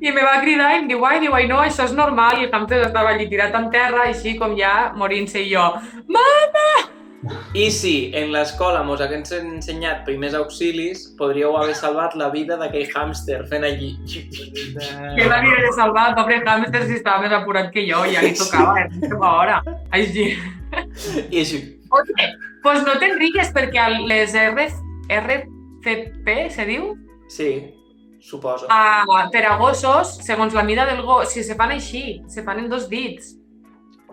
I 0.00 0.10
me 0.12 0.22
va 0.26 0.40
cridar 0.42 0.72
i 0.74 0.78
em 0.82 0.88
diu, 0.90 1.04
ai, 1.06 1.20
diu, 1.22 1.32
ai, 1.34 1.46
no, 1.48 1.56
això 1.62 1.84
és 1.86 1.92
normal. 1.96 2.40
I 2.42 2.44
el 2.48 2.52
hàmster 2.52 2.82
estava 2.84 3.14
allí 3.14 3.28
tirat 3.30 3.54
en 3.54 3.70
terra, 3.70 4.02
així 4.10 4.34
com 4.38 4.56
ja 4.58 4.92
morint-se 4.96 5.40
i 5.40 5.52
jo. 5.54 5.62
Mama! 6.08 6.66
I 7.56 7.70
si 7.72 8.10
en 8.14 8.30
l'escola 8.34 8.82
mos 8.86 9.00
hagués 9.00 9.32
ensenyat 9.32 10.04
primers 10.06 10.34
auxilis, 10.38 11.06
podríeu 11.18 11.56
haver 11.56 11.74
salvat 11.74 12.14
la 12.14 12.28
vida 12.30 12.56
d'aquell 12.60 12.86
hàmster 12.94 13.40
fent 13.50 13.64
allí. 13.66 13.94
Que 15.16 15.24
l'havia 15.26 15.62
de 15.64 15.72
salvar, 15.74 16.10
el 16.10 16.18
pobre 16.18 16.42
hàmster 16.44 16.84
si 16.86 16.98
estava 17.00 17.22
més 17.24 17.32
apurat 17.32 17.72
que 17.72 17.86
jo, 17.88 18.04
ja 18.12 18.22
li 18.22 18.34
tocava, 18.36 18.76
eh, 18.82 18.88
la 19.00 19.08
seva 19.14 19.32
hora. 19.40 19.62
Així. 19.96 20.28
I 21.30 21.40
així. 21.40 21.62
Oye, 21.96 22.28
pues 22.62 22.82
no 22.86 22.98
te'n 23.00 23.16
rigues 23.18 23.52
perquè 23.56 23.78
a 23.86 23.88
les 23.96 24.34
R... 24.34 24.68
RCP, 25.08 26.50
se 26.50 26.64
diu? 26.66 26.92
Sí, 27.30 27.50
suposo. 28.20 28.66
Ah, 28.70 29.04
per 29.32 29.44
a 29.46 29.56
gossos, 29.60 30.16
segons 30.26 30.54
la 30.54 30.64
mida 30.66 30.84
del 30.86 31.02
gos, 31.06 31.30
si 31.30 31.44
se 31.46 31.54
fan 31.54 31.70
així, 31.70 32.22
se 32.28 32.42
fan 32.42 32.58
en 32.64 32.68
dos 32.68 32.88
dits. 32.90 33.36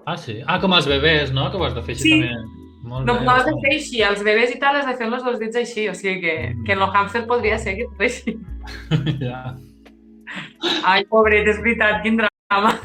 Ah, 0.06 0.18
sí? 0.18 0.42
Ah, 0.46 0.60
com 0.62 0.74
els 0.78 0.86
bebès, 0.90 1.32
no? 1.34 1.50
Que 1.52 1.58
ho 1.58 1.66
has 1.66 1.74
de 1.74 1.82
fer 1.82 1.96
així 1.96 2.04
Sí. 2.12 2.20
també. 2.22 2.63
Molt 2.94 3.08
No, 3.10 3.14
bé. 3.20 3.26
no 3.26 3.32
has 3.34 3.46
de 3.48 3.54
fer 3.64 3.72
així, 3.74 4.02
els 4.06 4.22
bebès 4.26 4.52
i 4.54 4.60
tal 4.62 4.76
has 4.78 4.86
de 4.86 4.94
fer 5.00 5.08
els 5.10 5.24
dos 5.26 5.40
dits 5.42 5.58
així, 5.58 5.88
o 5.90 5.96
sigui 5.98 6.20
que, 6.22 6.36
que 6.66 6.76
en 6.76 6.84
el 6.86 6.92
hàmster 6.92 7.24
podria 7.30 7.58
ser 7.58 7.74
que 7.80 7.88
fos 7.90 8.04
així. 8.06 8.36
ja. 9.26 9.40
Ai, 10.86 11.04
pobret, 11.10 11.48
és 11.50 11.62
veritat, 11.64 12.04
quin 12.06 12.22
drama. 12.22 12.76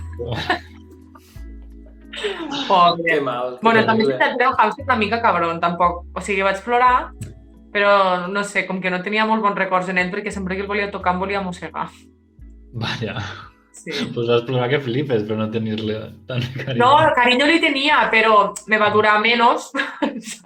Pobre. 2.69 3.05
Que 3.05 3.21
mal. 3.21 3.59
que 3.59 3.67
Bueno, 3.69 3.85
també 3.87 4.07
és 4.09 4.17
que 4.17 4.49
un 4.49 4.57
hàmster 4.57 4.87
una 4.87 4.97
mica 4.97 5.21
cabron, 5.23 5.61
tampoc. 5.61 6.07
O 6.17 6.25
sigui, 6.25 6.43
vaig 6.47 6.62
plorar, 6.65 7.11
però 7.75 7.93
no 8.33 8.43
sé, 8.45 8.65
com 8.67 8.81
que 8.81 8.91
no 8.91 9.03
tenia 9.05 9.27
molt 9.29 9.45
bons 9.45 9.61
records 9.61 9.93
en 9.93 10.00
ell, 10.00 10.11
perquè 10.15 10.33
sempre 10.35 10.57
que 10.57 10.65
el 10.65 10.71
volia 10.71 10.91
tocar 10.91 11.15
em 11.15 11.21
volia 11.23 11.45
mossegar. 11.45 11.88
Vaja, 12.73 13.21
Sí. 13.78 13.92
pues 14.14 14.28
vas 14.28 14.42
plorar 14.49 14.68
que 14.73 14.80
flipes 14.82 15.25
per 15.28 15.38
no 15.38 15.49
tenir-li 15.54 15.97
tant 16.28 16.42
de 16.42 16.64
carinyo. 16.64 16.82
No, 16.82 17.14
carinyo 17.16 17.49
li 17.49 17.61
tenia, 17.62 18.04
però 18.12 18.52
me 18.66 18.80
va 18.80 18.92
durar 18.94 19.18
menos. 19.25 19.70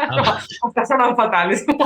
Ah. 0.02 0.36
Està 0.68 0.84
sonant 0.84 1.14
fatal. 1.16 1.52
És 1.54 1.62
com... 1.64 1.80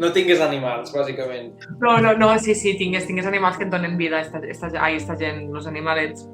No 0.00 0.10
tingues 0.14 0.40
animals, 0.42 0.90
bàsicament. 0.94 1.52
No, 1.82 1.96
no, 2.02 2.14
no, 2.18 2.30
sí, 2.42 2.54
sí, 2.58 2.72
tingués, 2.78 3.06
tingués 3.06 3.28
animals 3.30 3.58
que 3.58 3.66
et 3.66 3.70
donen 3.70 3.96
vida, 4.00 4.20
esta, 4.22 4.40
esta, 4.50 4.70
ai, 4.80 4.96
esta 4.98 5.16
gent, 5.20 5.44
els 5.54 5.68
animalets. 5.70 6.26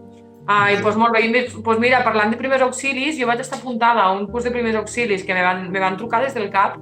Ai, 0.50 0.78
doncs 0.80 0.96
molt 1.00 1.14
bé. 1.16 1.26
Doncs 1.34 1.58
pues 1.66 1.80
mira, 1.82 2.00
parlant 2.06 2.32
de 2.32 2.38
primers 2.40 2.64
auxilis, 2.64 3.18
jo 3.20 3.28
vaig 3.28 3.42
estar 3.44 3.58
apuntada 3.60 4.06
a 4.06 4.14
un 4.16 4.26
curs 4.30 4.48
de 4.48 4.54
primers 4.54 4.80
auxilis 4.80 5.26
que 5.26 5.36
me 5.36 5.44
van, 5.44 5.68
me 5.72 5.82
van 5.82 5.98
trucar 6.00 6.22
des 6.24 6.34
del 6.36 6.48
CAP 6.52 6.78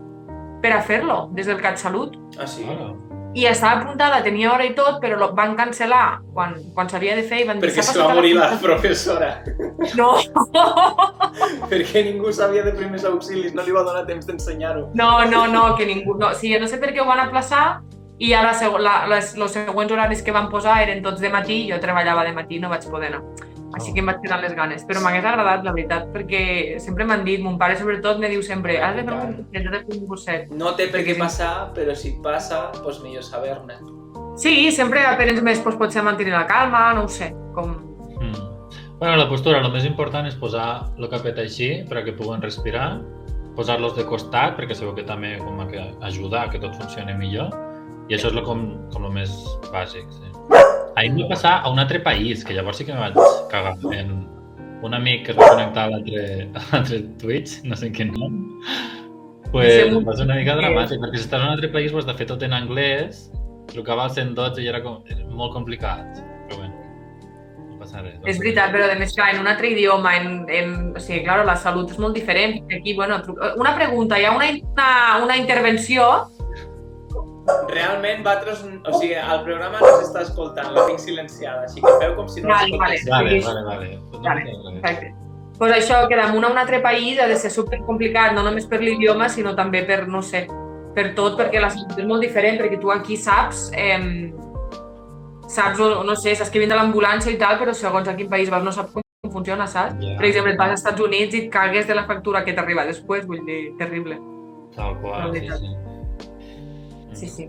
per 0.62 0.74
a 0.74 0.82
fer-lo, 0.82 1.26
des 1.34 1.50
del 1.50 1.60
CatSalut. 1.62 2.16
Ah, 2.38 2.46
sí? 2.46 2.66
Ah, 2.68 2.92
I 3.34 3.44
estava 3.46 3.82
apuntada, 3.82 4.22
tenia 4.24 4.50
hora 4.52 4.64
i 4.64 4.72
tot, 4.74 4.96
però 5.02 5.18
lo 5.20 5.28
van 5.36 5.52
cancel·lar 5.58 6.20
quan, 6.34 6.54
quan 6.74 6.88
s'havia 6.88 7.14
de 7.18 7.22
fer 7.28 7.42
i 7.42 7.46
van 7.48 7.60
dir... 7.60 7.68
Perquè 7.68 7.82
"S'ha 7.84 7.92
se 7.92 8.00
va 8.00 8.14
morir 8.16 8.32
la 8.34 8.48
facultat". 8.54 8.64
professora. 8.64 9.28
No, 9.98 10.14
Perquè 11.70 12.02
ningú 12.06 12.32
sabia 12.32 12.64
de 12.64 12.72
primers 12.72 13.04
auxilis, 13.04 13.52
no 13.54 13.62
li 13.66 13.74
va 13.74 13.84
donar 13.86 14.06
temps 14.08 14.26
d'ensenyar-ho. 14.26 14.88
no, 14.94 15.24
no, 15.26 15.46
no, 15.46 15.76
que 15.76 15.86
ningú... 15.86 16.16
No. 16.18 16.32
Sí, 16.34 16.56
no 16.58 16.66
sé 16.66 16.78
per 16.78 16.92
què 16.94 17.00
ho 17.02 17.06
van 17.06 17.20
aplaçar 17.20 17.80
i 18.18 18.32
ara 18.34 18.52
la, 18.82 19.06
les, 19.12 19.34
els 19.36 19.52
següents 19.52 19.92
horaris 19.92 20.22
que 20.22 20.32
van 20.34 20.48
posar 20.50 20.80
eren 20.82 21.02
tots 21.04 21.20
de 21.20 21.30
matí, 21.30 21.68
jo 21.70 21.78
treballava 21.78 22.24
de 22.24 22.32
matí 22.32 22.58
no 22.58 22.68
vaig 22.72 22.88
poder 22.90 23.12
anar. 23.12 23.22
Així 23.76 23.92
que 23.92 24.00
em 24.00 24.08
vaig 24.08 24.22
quedar 24.22 24.38
les 24.40 24.54
ganes. 24.56 24.84
Però 24.88 25.02
m'hagués 25.04 25.26
agradat, 25.28 25.64
la 25.66 25.74
veritat, 25.76 26.08
perquè 26.14 26.78
sempre 26.82 27.04
m'han 27.08 27.24
dit, 27.26 27.42
mon 27.44 27.58
pare 27.60 27.76
sobretot 27.78 28.20
me 28.22 28.30
diu 28.32 28.42
sempre 28.42 28.78
has 28.80 28.96
de 28.96 29.04
fer 29.04 29.18
un 29.18 29.34
curset, 29.36 29.60
has 29.60 29.72
de 29.74 29.82
fer 29.84 29.98
un 29.98 30.06
curset. 30.08 30.50
No 30.62 30.72
té 30.78 30.88
per 30.92 31.04
què 31.06 31.18
passar, 31.20 31.52
però 31.76 31.96
si 31.98 32.14
passa, 32.24 32.68
doncs 32.80 33.02
millor 33.04 33.26
saber-ne. 33.26 33.78
Sí, 34.38 34.70
sempre 34.72 35.02
apenes 35.04 35.42
més 35.42 35.60
doncs, 35.64 35.76
potser 35.80 36.04
mantenir 36.06 36.32
la 36.36 36.46
calma, 36.46 36.92
no 36.94 37.04
ho 37.04 37.12
sé, 37.12 37.32
com... 37.56 37.74
Mm. 38.20 38.44
Bueno, 38.98 39.16
la 39.18 39.28
postura, 39.30 39.60
el 39.62 39.72
més 39.74 39.86
important 39.86 40.26
és 40.26 40.38
posar 40.38 40.68
el 40.96 41.08
capet 41.10 41.38
així 41.42 41.68
perquè 41.90 42.14
puguen 42.18 42.42
respirar, 42.42 43.00
posar-los 43.58 43.96
de 43.98 44.06
costat 44.06 44.54
perquè 44.58 44.78
sabeu 44.78 44.94
que 44.94 45.06
també 45.06 45.36
com 45.42 45.58
a 45.62 45.66
que 45.70 45.82
ajuda 46.06 46.44
a 46.44 46.50
que 46.52 46.62
tot 46.62 46.78
funcioni 46.78 47.18
millor 47.18 47.50
i 48.08 48.14
això 48.14 48.30
és 48.30 48.38
lo 48.38 48.46
com, 48.46 48.64
com 48.94 49.10
el 49.10 49.14
més 49.20 49.34
bàsic. 49.72 50.06
Sí. 50.14 50.66
Ahir 50.98 51.12
em 51.12 51.18
va 51.22 51.28
passar 51.34 51.54
a 51.62 51.70
un 51.70 51.78
altre 51.78 52.00
país, 52.02 52.44
que 52.44 52.54
llavors 52.56 52.78
sí 52.80 52.84
que 52.88 52.94
me 52.96 53.00
vaig 53.06 53.18
cagar 53.52 53.76
en 53.94 54.14
un 54.82 54.94
amic 54.94 55.24
que 55.26 55.32
es 55.34 55.38
va 55.38 55.48
connectar 55.52 55.84
a 55.86 55.90
l'altre 55.94 57.02
Twitch, 57.22 57.60
no 57.64 57.76
sé 57.78 57.90
quin 57.94 58.12
nom, 58.14 58.38
pues 59.52 59.92
va 60.06 60.14
ser 60.16 60.26
una 60.26 60.36
mica 60.38 60.56
dramàtic, 60.58 61.00
perquè 61.02 61.18
si 61.20 61.24
estàs 61.26 61.40
en 61.40 61.46
un 61.48 61.54
altre 61.56 61.70
país 61.74 61.92
ho 61.94 61.98
has 62.02 62.06
de 62.08 62.14
fer 62.18 62.26
tot 62.30 62.42
en 62.46 62.54
anglès, 62.56 63.28
trucava 63.72 64.04
al 64.08 64.12
112 64.16 64.62
i 64.64 64.68
era 64.70 64.82
com, 64.84 65.00
molt 65.38 65.54
complicat, 65.56 66.20
però 66.48 66.60
bueno, 66.62 66.74
no 67.68 67.78
passa 67.82 68.02
res. 68.04 68.16
És 68.26 68.38
veritat, 68.40 68.72
però 68.74 68.88
a 68.90 68.96
més, 69.00 69.12
clar, 69.16 69.30
en 69.34 69.42
un 69.42 69.50
altre 69.50 69.70
idioma, 69.74 70.14
en, 70.18 70.32
en, 70.48 70.74
o 70.96 71.02
sigui, 71.02 71.22
clar, 71.26 71.40
la 71.48 71.56
salut 71.56 71.90
és 71.94 71.98
molt 72.02 72.16
diferent. 72.16 72.58
Aquí, 72.74 72.94
bueno, 72.98 73.20
tru- 73.26 73.38
una 73.60 73.74
pregunta, 73.76 74.18
hi 74.18 74.26
ha 74.28 74.34
una, 74.36 74.50
una, 74.72 74.90
una 75.26 75.36
intervenció 75.36 76.08
Realment, 77.68 78.24
vosaltres, 78.24 78.64
o 78.64 78.98
sigui, 78.98 79.14
el 79.18 79.40
programa 79.46 79.80
no 79.80 79.94
s'està 80.00 80.24
escoltant, 80.26 80.72
la 80.74 80.84
tinc 80.88 81.00
silenciada, 81.02 81.64
així 81.68 81.82
que 81.84 81.94
feu 82.02 82.14
com 82.16 82.28
si 82.28 82.42
no 82.44 82.52
Vale. 82.52 82.78
Vale, 82.80 83.00
vale, 83.08 83.64
vale. 83.66 83.88
Pues 84.10 84.20
no 84.20 84.28
Vale. 84.28 84.54
Perfecte. 84.82 85.14
Pues 85.58 85.72
això, 85.74 86.04
que 86.08 86.16
damunt 86.16 86.46
a 86.46 86.52
un 86.52 86.58
altre 86.58 86.78
país 86.80 87.18
ha 87.18 87.26
de 87.26 87.36
ser 87.36 87.50
super 87.50 87.80
complicat, 87.82 88.32
no 88.34 88.44
només 88.46 88.66
per 88.70 88.78
l'idioma, 88.80 89.28
sinó 89.28 89.56
també 89.58 89.82
per, 89.88 90.04
no 90.06 90.22
sé, 90.22 90.44
per 90.94 91.08
tot, 91.18 91.34
perquè 91.40 91.58
la 91.60 91.72
salut 91.74 91.98
és 91.98 92.06
molt 92.06 92.22
diferent, 92.22 92.60
perquè 92.60 92.78
tu 92.78 92.92
aquí 92.94 93.18
saps, 93.18 93.66
eh, 93.74 94.30
saps, 95.50 95.82
o, 95.82 96.04
no 96.06 96.14
sé, 96.14 96.36
saps 96.38 96.54
que 96.54 96.62
vindrà 96.62 96.78
l'ambulància 96.78 97.34
i 97.34 97.40
tal, 97.40 97.58
però 97.58 97.74
segons 97.74 98.06
a 98.06 98.14
quin 98.14 98.30
país 98.30 98.52
vas 98.54 98.62
no 98.62 98.72
saps 98.72 98.94
com 98.94 99.34
funciona, 99.34 99.66
saps? 99.66 99.98
Ja. 99.98 100.14
Per 100.20 100.30
exemple, 100.30 100.54
et 100.54 100.62
vas 100.62 100.70
als 100.70 100.84
Estats 100.84 101.02
Units 101.02 101.34
i 101.34 101.44
et 101.46 101.52
cagues 101.52 101.90
de 101.90 101.98
la 101.98 102.06
factura 102.06 102.44
que 102.46 102.54
t'arriba 102.54 102.86
després, 102.86 103.26
vull 103.26 103.42
dir, 103.44 103.74
terrible. 103.82 104.22
Tal 104.76 104.94
qual, 105.02 105.34
sí, 105.34 105.48
sí. 105.48 105.76
Sí, 107.18 107.28
sí. 107.28 107.48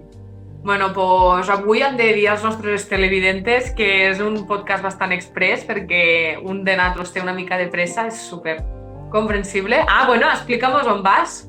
Bueno, 0.63 0.89
doncs 0.91 1.47
avui 1.53 1.83
hem 1.85 1.95
de 1.95 2.09
dir 2.17 2.25
als 2.33 2.43
nostres 2.43 2.87
televidentes 2.89 3.69
que 3.77 3.87
és 4.09 4.19
un 4.19 4.41
podcast 4.49 4.83
bastant 4.83 5.13
express 5.15 5.63
perquè 5.67 6.35
un 6.41 6.65
de 6.65 6.75
nosaltres 6.75 7.13
té 7.15 7.23
una 7.23 7.35
mica 7.37 7.57
de 7.61 7.69
pressa, 7.71 8.07
és 8.09 8.19
super 8.27 8.57
comprensible. 9.13 9.79
Ah, 9.87 10.03
bueno, 10.09 10.27
explica'm 10.33 10.75
on 10.81 11.03
vas. 11.05 11.45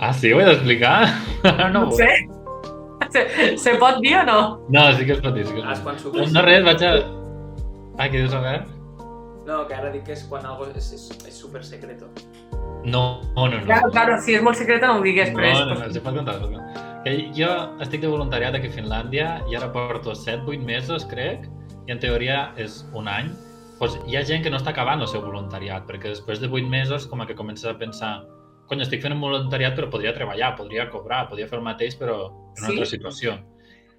Ah, 0.00 0.12
sí? 0.12 0.32
Ho 0.32 0.40
he 0.40 0.48
d'explicar? 0.48 1.06
no, 1.44 1.68
No 1.86 1.90
sé. 1.92 2.08
Se, 3.12 3.58
se 3.60 3.74
pot 3.76 3.98
dir 4.00 4.14
o 4.16 4.22
no? 4.24 4.36
No, 4.72 4.86
sí 4.96 5.04
que 5.04 5.12
es 5.12 5.18
pot 5.20 5.34
dir, 5.36 5.42
sí 5.44 5.52
que 5.52 5.60
es 5.60 5.66
Ah, 5.68 5.74
pot 5.84 5.98
dir. 6.14 6.30
No, 6.32 6.42
res, 6.46 6.62
vaig 6.64 6.84
a... 6.86 6.92
Ah, 7.98 8.06
què 8.08 8.22
dius, 8.22 8.32
Albert? 8.32 8.70
No, 9.46 9.66
que 9.66 9.74
ara 9.74 9.90
dic 9.90 10.04
que 10.06 10.12
és 10.14 10.22
quan 10.30 10.44
algo 10.46 10.68
és, 10.70 10.92
és, 10.94 11.08
és 11.26 11.34
super 11.34 11.64
secreto. 11.66 12.06
No, 12.84 13.20
no, 13.36 13.48
no. 13.48 13.58
no. 13.58 13.64
Claro, 13.66 13.90
claro, 13.90 14.18
si 14.22 14.34
és 14.36 14.42
molt 14.42 14.56
secreta 14.58 14.86
no 14.90 15.00
ho 15.00 15.02
digues, 15.02 15.30
No, 15.32 15.38
però 15.38 15.48
és... 15.50 15.58
no, 15.66 15.74
no, 15.80 15.92
se 15.92 16.00
pot 16.02 16.14
contar. 16.18 16.36
pot 16.40 16.52
contar. 16.52 16.90
Que 17.02 17.16
jo 17.34 17.48
estic 17.82 18.00
de 18.04 18.10
voluntariat 18.10 18.54
aquí 18.54 18.68
a 18.70 18.74
Finlàndia 18.74 19.30
i 19.50 19.56
ara 19.58 19.72
porto 19.74 20.14
7-8 20.14 20.62
mesos, 20.62 21.04
crec, 21.10 21.48
i 21.88 21.92
en 21.94 21.98
teoria 21.98 22.52
és 22.56 22.84
un 22.94 23.08
any. 23.10 23.32
Pues 23.80 23.96
hi 24.06 24.14
ha 24.16 24.22
gent 24.22 24.44
que 24.44 24.50
no 24.50 24.60
està 24.60 24.70
acabant 24.70 25.00
el 25.02 25.08
seu 25.10 25.22
voluntariat, 25.24 25.82
perquè 25.88 26.12
després 26.12 26.38
de 26.38 26.46
8 26.46 26.68
mesos 26.70 27.08
com 27.10 27.20
a 27.20 27.26
que 27.26 27.34
comences 27.34 27.66
a 27.66 27.74
pensar 27.78 28.20
cony, 28.70 28.80
estic 28.84 29.02
fent 29.02 29.12
un 29.16 29.20
voluntariat 29.20 29.74
però 29.74 29.88
podria 29.90 30.14
treballar, 30.14 30.52
podria 30.56 30.86
cobrar, 30.88 31.24
podria 31.28 31.48
fer 31.50 31.58
el 31.58 31.64
mateix 31.66 31.96
però 31.98 32.28
en 32.30 32.62
una 32.62 32.68
Sí? 32.68 32.70
altra 32.76 32.86
situació. 32.86 33.34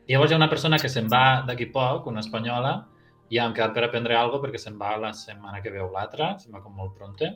I 0.08 0.14
llavors 0.16 0.32
hi 0.32 0.36
ha 0.36 0.38
una 0.40 0.50
persona 0.50 0.80
que 0.80 0.90
se'n 0.90 1.08
va 1.12 1.44
d'aquí 1.48 1.68
poc, 1.72 2.08
una 2.08 2.20
espanyola, 2.24 2.88
i 3.30 3.40
hem 3.40 3.54
quedat 3.54 3.74
per 3.74 3.84
aprendre 3.88 4.16
alguna 4.16 4.40
cosa 4.40 4.48
perquè 4.48 4.60
se'n 4.62 4.78
va 4.80 4.96
la 4.98 5.14
setmana 5.14 5.62
que 5.64 5.72
ve 5.72 5.80
o 5.82 5.90
l'altra, 5.92 6.34
se'n 6.40 6.54
va 6.54 6.62
com 6.62 6.76
molt 6.76 6.94
pronte, 6.98 7.32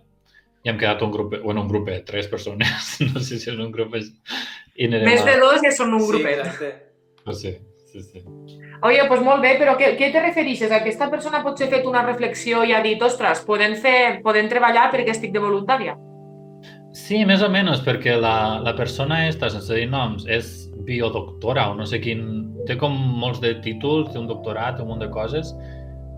i 0.64 0.70
hem 0.70 0.78
quedat 0.78 1.02
un 1.06 1.12
grup, 1.12 1.36
bueno, 1.44 1.62
un 1.62 1.68
grupet, 1.72 2.04
tres 2.06 2.28
persones, 2.28 2.98
no 3.14 3.20
sé 3.22 3.38
si 3.40 3.50
és 3.50 3.58
un 3.58 3.72
grup 3.72 3.96
i 3.96 4.88
Més 4.88 5.22
a- 5.22 5.26
de 5.26 5.40
dos 5.40 5.62
ja 5.64 5.72
són 5.72 5.94
un 5.94 6.02
sí, 6.02 6.08
grupet. 6.12 6.40
exacte. 6.40 6.74
Pues 7.24 7.40
sí, 7.42 7.58
sí, 7.92 8.02
sí. 8.04 8.24
Oye, 8.84 9.08
pues 9.08 9.22
molt 9.26 9.42
bé, 9.42 9.56
però 9.58 9.74
què, 9.78 9.96
què 9.98 10.12
te 10.14 10.22
referixes? 10.22 10.70
A 10.72 10.78
aquesta 10.84 11.10
persona 11.10 11.42
potser 11.44 11.66
ha 11.68 11.72
fet 11.72 11.86
una 11.90 12.04
reflexió 12.06 12.62
i 12.64 12.74
ha 12.74 12.82
dit, 12.84 13.02
ostres, 13.02 13.42
podem, 13.48 13.74
fer, 13.82 14.22
podem 14.24 14.48
treballar 14.48 14.92
perquè 14.94 15.16
estic 15.16 15.34
de 15.34 15.40
voluntària? 15.42 15.96
Sí, 16.94 17.24
més 17.26 17.42
o 17.42 17.50
menys, 17.50 17.82
perquè 17.86 18.16
la, 18.20 18.60
la 18.62 18.76
persona 18.78 19.28
esta, 19.28 19.50
sense 19.50 19.74
dir 19.76 19.88
noms, 19.90 20.26
és 20.30 20.67
biodoctora 20.88 21.70
o 21.72 21.76
no 21.78 21.86
sé 21.86 22.00
quin... 22.04 22.24
Té 22.68 22.76
com 22.80 22.96
molts 23.22 23.40
de 23.44 23.54
títols, 23.64 24.10
té 24.12 24.20
un 24.20 24.28
doctorat, 24.28 24.76
té 24.78 24.84
un 24.84 24.90
munt 24.92 25.04
de 25.04 25.08
coses, 25.12 25.54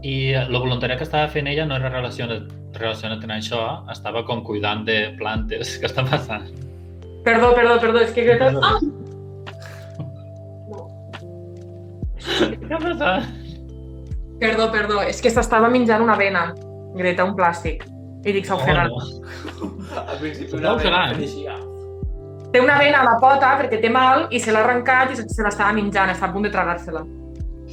i 0.02 0.32
el 0.38 0.56
voluntariat 0.56 1.02
que 1.02 1.06
estava 1.06 1.28
fent 1.30 1.50
ella 1.52 1.66
no 1.68 1.76
era 1.76 1.92
relacionat, 1.92 2.48
relacionat 2.78 3.26
amb 3.26 3.36
això, 3.36 3.60
estava 3.92 4.24
com 4.26 4.42
cuidant 4.48 4.86
de 4.88 5.12
plantes. 5.20 5.76
Què 5.82 5.90
està 5.90 6.06
passant? 6.08 6.48
Perdó, 7.26 7.52
perdó, 7.58 7.76
perdó, 7.84 8.02
és 8.06 8.16
que 8.16 8.26
Greta... 8.26 8.54
Ah! 8.64 8.80
Què 12.40 12.74
ha 12.74 12.82
passat? 12.82 13.30
Perdó, 14.40 14.70
perdó, 14.72 15.02
és 15.04 15.20
que 15.22 15.32
s'estava 15.34 15.70
menjant 15.70 16.02
una 16.06 16.16
avena, 16.16 16.50
Greta, 16.96 17.28
un 17.28 17.36
plàstic. 17.38 17.84
I 18.26 18.36
dic, 18.36 18.48
s'ha 18.48 18.58
ofegat. 18.58 18.90
Oh, 18.92 19.04
no. 19.60 20.00
Al 20.02 20.18
principi 20.20 20.58
una 20.60 20.76
eixia. 21.14 21.60
Té 22.54 22.60
una 22.60 22.80
vena 22.82 23.04
a 23.04 23.06
la 23.06 23.18
pota 23.22 23.52
perquè 23.60 23.78
té 23.82 23.92
mal 23.94 24.24
i 24.34 24.40
se 24.42 24.50
l'ha 24.50 24.64
arrencat 24.66 25.12
i 25.14 25.20
se, 25.20 25.28
l'estava 25.46 25.70
menjant, 25.78 26.10
està 26.10 26.26
a 26.26 26.34
punt 26.34 26.48
de 26.48 26.54
tragar-se-la. 26.56 27.04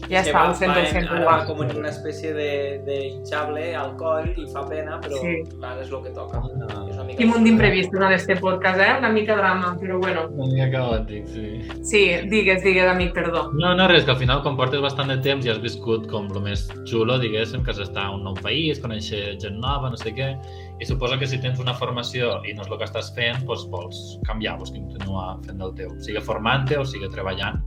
Ja 0.09 0.23
Que 0.23 0.31
està, 0.31 0.33
va- 0.35 0.50
ho 0.50 0.55
sento, 0.55 0.75
va 0.75 0.81
ho 0.81 0.85
en- 0.85 0.93
sento. 0.93 1.12
Ara 1.15 1.25
va 1.25 1.45
com 1.47 1.62
en 1.65 1.76
una 1.79 1.88
espècie 1.88 2.33
de, 2.35 2.50
de 2.87 2.97
hinchable 3.09 3.75
al 3.75 3.97
coll 3.97 4.29
i 4.37 4.47
fa 4.53 4.62
pena, 4.69 5.00
però 5.00 5.19
Sí. 5.21 5.43
ara 5.62 5.81
és 5.83 5.91
el 5.91 6.03
que 6.05 6.11
toca. 6.11 6.38
Ah, 6.38 6.85
És 6.88 6.95
una 6.97 7.05
mica... 7.05 7.17
Quin 7.19 7.29
munt 7.31 7.45
d'imprevistos 7.45 8.00
en 8.00 8.12
este 8.12 8.37
podcast, 8.37 8.79
eh? 8.81 8.91
Una 8.99 9.09
mica 9.11 9.37
drama, 9.37 9.76
però 9.81 9.99
bueno. 10.00 10.26
Una 10.31 10.53
mica 10.53 10.71
caòtic, 10.79 11.26
sí. 11.26 11.62
Sí, 11.83 12.03
digues, 12.29 12.62
digues, 12.62 12.87
amic, 12.88 13.12
perdó. 13.15 13.50
No, 13.55 13.75
no, 13.75 13.88
res, 13.88 14.05
que 14.05 14.11
al 14.12 14.19
final 14.19 14.43
quan 14.43 14.57
portes 14.57 14.81
bastant 14.81 15.09
de 15.09 15.17
temps 15.19 15.45
i 15.47 15.50
has 15.50 15.61
viscut 15.61 16.07
com 16.11 16.29
el 16.31 16.41
més 16.43 16.69
xulo, 16.85 17.19
diguéssim, 17.19 17.65
que 17.65 17.71
has 17.71 17.79
d'estar 17.79 18.07
a 18.07 18.15
un 18.15 18.23
nou 18.25 18.35
país, 18.35 18.79
conèixer 18.81 19.38
gent 19.41 19.59
nova, 19.59 19.91
no 19.91 19.97
sé 19.97 20.12
què, 20.15 20.37
i 20.81 20.85
suposo 20.85 21.19
que 21.19 21.26
si 21.26 21.38
tens 21.41 21.59
una 21.59 21.73
formació 21.75 22.43
i 22.45 22.53
no 22.55 22.62
és 22.62 22.69
el 22.71 22.79
que 22.79 22.85
estàs 22.85 23.12
fent, 23.17 23.43
doncs 23.47 23.67
vols 23.73 24.19
canviar, 24.26 24.59
vols 24.59 24.71
continuar 24.71 25.38
fent 25.47 25.59
del 25.59 25.73
teu, 25.75 25.91
sigui 26.05 26.21
formant-te 26.21 26.76
o 26.79 26.85
sigui 26.85 27.09
treballant, 27.09 27.62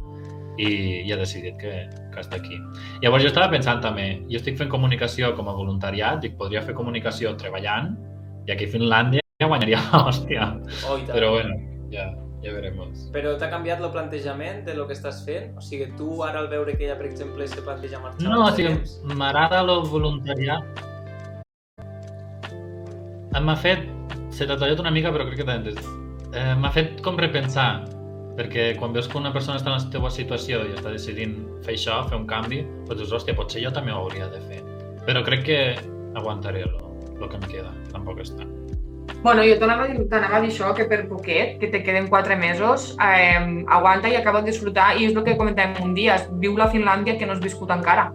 i, 0.60 0.70
i 1.08 1.14
ha 1.14 1.18
decidit 1.20 1.58
que, 1.62 1.74
que 2.14 2.22
està 2.22 2.40
aquí. 2.40 2.60
Llavors 3.04 3.26
jo 3.26 3.32
estava 3.32 3.50
pensant 3.54 3.82
també, 3.84 4.12
jo 4.30 4.40
estic 4.42 4.60
fent 4.60 4.72
comunicació 4.72 5.34
com 5.38 5.50
a 5.52 5.58
voluntariat, 5.58 6.22
dic, 6.24 6.38
podria 6.40 6.64
fer 6.66 6.78
comunicació 6.78 7.36
treballant, 7.40 7.94
i 8.48 8.56
aquí 8.56 8.68
a 8.68 8.74
Finlàndia 8.76 9.26
ja 9.40 9.48
guanyaria 9.52 9.84
l'hòstia. 9.92 10.56
Oh. 10.90 10.98
Però 11.08 11.36
bueno, 11.38 11.56
ja, 11.94 12.10
Ja 12.40 12.54
veremos. 12.56 13.10
Però 13.12 13.34
t'ha 13.36 13.50
canviat 13.52 13.82
el 13.84 13.90
plantejament 13.92 14.62
de 14.64 14.76
lo 14.78 14.86
que 14.88 14.96
estàs 14.96 15.26
fent? 15.26 15.52
O 15.60 15.64
sigui, 15.64 15.90
tu 16.00 16.22
ara 16.24 16.40
al 16.40 16.48
veure 16.48 16.76
que 16.78 16.86
ella, 16.88 16.96
per 16.96 17.10
exemple, 17.10 17.48
se 17.52 17.60
planteja 17.66 18.00
marxar... 18.00 18.24
No, 18.24 18.46
o 18.46 18.52
sigui, 18.56 18.78
m'agrada 19.20 19.60
el 19.66 19.74
voluntariat. 19.92 20.84
M'ha 23.40 23.58
fet... 23.60 23.84
Se 24.32 24.48
t'ha 24.48 24.56
tallat 24.56 24.80
una 24.80 24.92
mica, 24.94 25.12
però 25.12 25.26
crec 25.28 25.42
que 25.42 25.48
t'ha 25.48 25.58
entès. 25.60 25.80
Eh, 26.32 26.54
M'ha 26.56 26.72
fet 26.72 27.02
com 27.04 27.20
repensar, 27.20 27.84
perquè 28.40 28.74
quan 28.80 28.94
veus 28.96 29.10
que 29.12 29.18
una 29.20 29.34
persona 29.36 29.60
està 29.60 29.74
en 29.74 29.76
la 29.76 29.92
teva 29.92 30.10
situació 30.14 30.62
i 30.64 30.76
està 30.78 30.94
decidint 30.94 31.36
fer 31.66 31.76
això, 31.76 31.98
fer 32.08 32.20
un 32.22 32.28
canvi, 32.30 32.62
doncs 32.88 33.02
dius, 33.02 33.16
hòstia, 33.18 33.36
potser 33.36 33.66
jo 33.66 33.74
també 33.76 33.92
ho 33.92 34.00
hauria 34.06 34.30
de 34.32 34.40
fer. 34.48 34.62
Però 35.08 35.24
crec 35.28 35.44
que 35.50 35.60
aguantaré 36.16 36.64
el, 36.68 36.78
que 37.20 37.36
em 37.36 37.46
queda, 37.52 37.74
tampoc 37.92 38.24
és 38.24 38.32
tant. 38.38 38.56
Bueno, 39.20 39.44
jo 39.44 39.58
t'anava 39.60 39.84
a 39.84 39.92
dir, 39.92 40.06
t'anava 40.08 40.38
a 40.38 40.42
dir 40.46 40.54
això, 40.54 40.72
que 40.78 40.86
per 40.88 41.02
poquet, 41.10 41.58
que 41.60 41.68
te 41.74 41.82
queden 41.84 42.08
quatre 42.08 42.38
mesos, 42.40 42.94
eh, 43.04 43.66
aguanta 43.68 44.08
i 44.08 44.16
acaba 44.16 44.40
de 44.40 44.54
disfrutar, 44.54 44.94
i 44.96 45.10
és 45.10 45.18
el 45.18 45.26
que 45.26 45.36
comentàvem 45.36 45.84
un 45.84 45.94
dia, 45.98 46.16
viu 46.40 46.56
la 46.56 46.70
Finlàndia 46.72 47.18
que 47.20 47.28
no 47.28 47.36
has 47.36 47.44
viscut 47.44 47.74
encara. 47.76 48.08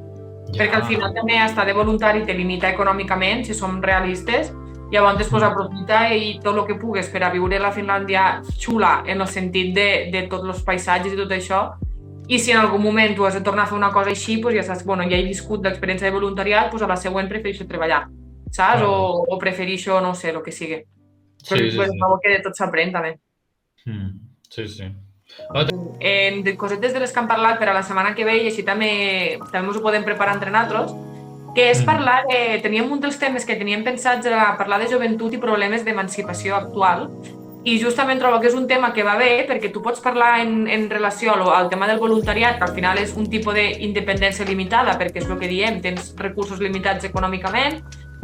Perquè 0.54 0.78
al 0.78 0.86
final 0.88 1.12
també 1.12 1.36
estar 1.42 1.66
de 1.68 1.74
voluntari 1.76 2.24
te 2.24 2.32
limita 2.32 2.70
econòmicament, 2.72 3.44
si 3.44 3.56
som 3.58 3.82
realistes, 3.82 4.54
llavors 4.94 5.28
pues, 5.28 5.42
aprofita 5.42 6.06
i 6.14 6.38
tot 6.42 6.56
el 6.56 6.66
que 6.68 6.78
pugues 6.78 7.10
per 7.10 7.24
a 7.26 7.32
viure 7.34 7.58
la 7.58 7.72
Finlàndia 7.74 8.42
xula 8.54 9.00
en 9.06 9.20
el 9.20 9.28
sentit 9.28 9.74
de, 9.74 9.88
de 10.14 10.24
tots 10.30 10.46
els 10.48 10.62
paisatges 10.66 11.12
i 11.12 11.18
tot 11.18 11.34
això, 11.34 11.64
i 12.26 12.38
si 12.38 12.52
en 12.54 12.58
algun 12.58 12.80
moment 12.80 13.14
tu 13.16 13.26
has 13.26 13.34
de 13.36 13.42
tornar 13.44 13.64
a 13.64 13.68
fer 13.68 13.76
una 13.76 13.92
cosa 13.92 14.10
així, 14.14 14.38
pues 14.40 14.56
ja 14.56 14.62
saps, 14.64 14.84
bueno, 14.84 15.04
ja 15.10 15.18
he 15.18 15.26
viscut 15.26 15.64
l'experiència 15.64 16.08
de 16.08 16.14
voluntariat, 16.14 16.70
pues 16.70 16.82
a 16.82 16.88
la 16.88 16.96
següent 16.96 17.28
prefereixo 17.28 17.66
treballar, 17.68 18.06
saps? 18.50 18.84
O, 18.86 19.24
o 19.28 19.38
prefereixo, 19.38 20.00
no 20.00 20.14
sé, 20.14 20.30
el 20.32 20.40
que 20.42 20.52
sigui. 20.52 20.80
Sí, 21.42 21.58
sí, 21.58 21.76
pues, 21.76 21.90
sí. 21.92 22.12
que 22.22 22.30
de 22.32 22.42
tot 22.46 22.56
s'aprèn 22.56 22.94
també. 22.94 23.18
Mm, 23.84 24.14
sí, 24.48 24.66
sí. 24.68 24.88
De 26.44 26.54
cosetes 26.56 26.94
de 26.94 27.02
les 27.02 27.12
que 27.12 27.20
hem 27.20 27.28
parlat 27.28 27.58
per 27.60 27.68
a 27.68 27.74
la 27.76 27.82
setmana 27.82 28.14
que 28.14 28.24
ve 28.24 28.38
i 28.40 28.48
així 28.48 28.64
també, 28.64 29.36
també 29.50 29.68
ens 29.68 29.76
ho 29.76 29.84
podem 29.84 30.06
preparar 30.06 30.38
entre 30.38 30.52
nosaltres, 30.54 30.94
que 31.54 31.70
és 31.70 31.80
Mm. 31.80 31.86
parlar 31.86 32.24
de... 32.28 32.60
Teníem 32.62 32.90
un 32.90 33.00
dels 33.00 33.18
temes 33.18 33.44
que 33.44 33.56
teníem 33.56 33.84
pensats 33.84 34.26
era 34.26 34.56
parlar 34.58 34.80
de 34.80 34.90
joventut 34.90 35.32
i 35.34 35.38
problemes 35.38 35.84
d'emancipació 35.84 36.56
actual 36.56 37.08
i 37.64 37.78
justament 37.80 38.20
trobo 38.20 38.40
que 38.40 38.48
és 38.50 38.54
un 38.54 38.66
tema 38.68 38.92
que 38.92 39.02
va 39.02 39.16
bé 39.16 39.46
perquè 39.48 39.70
tu 39.72 39.80
pots 39.82 40.00
parlar 40.04 40.40
en, 40.42 40.66
en 40.68 40.90
relació 40.90 41.32
al, 41.32 41.48
al 41.48 41.70
tema 41.70 41.86
del 41.88 41.98
voluntariat, 41.98 42.58
que 42.58 42.66
al 42.68 42.74
final 42.76 42.98
és 43.00 43.14
un 43.16 43.30
tipus 43.30 43.54
d'independència 43.56 44.44
limitada, 44.44 44.98
perquè 45.00 45.22
és 45.22 45.30
el 45.30 45.38
que 45.40 45.48
diem, 45.48 45.80
tens 45.80 46.12
recursos 46.18 46.60
limitats 46.60 47.08
econòmicament, 47.08 47.80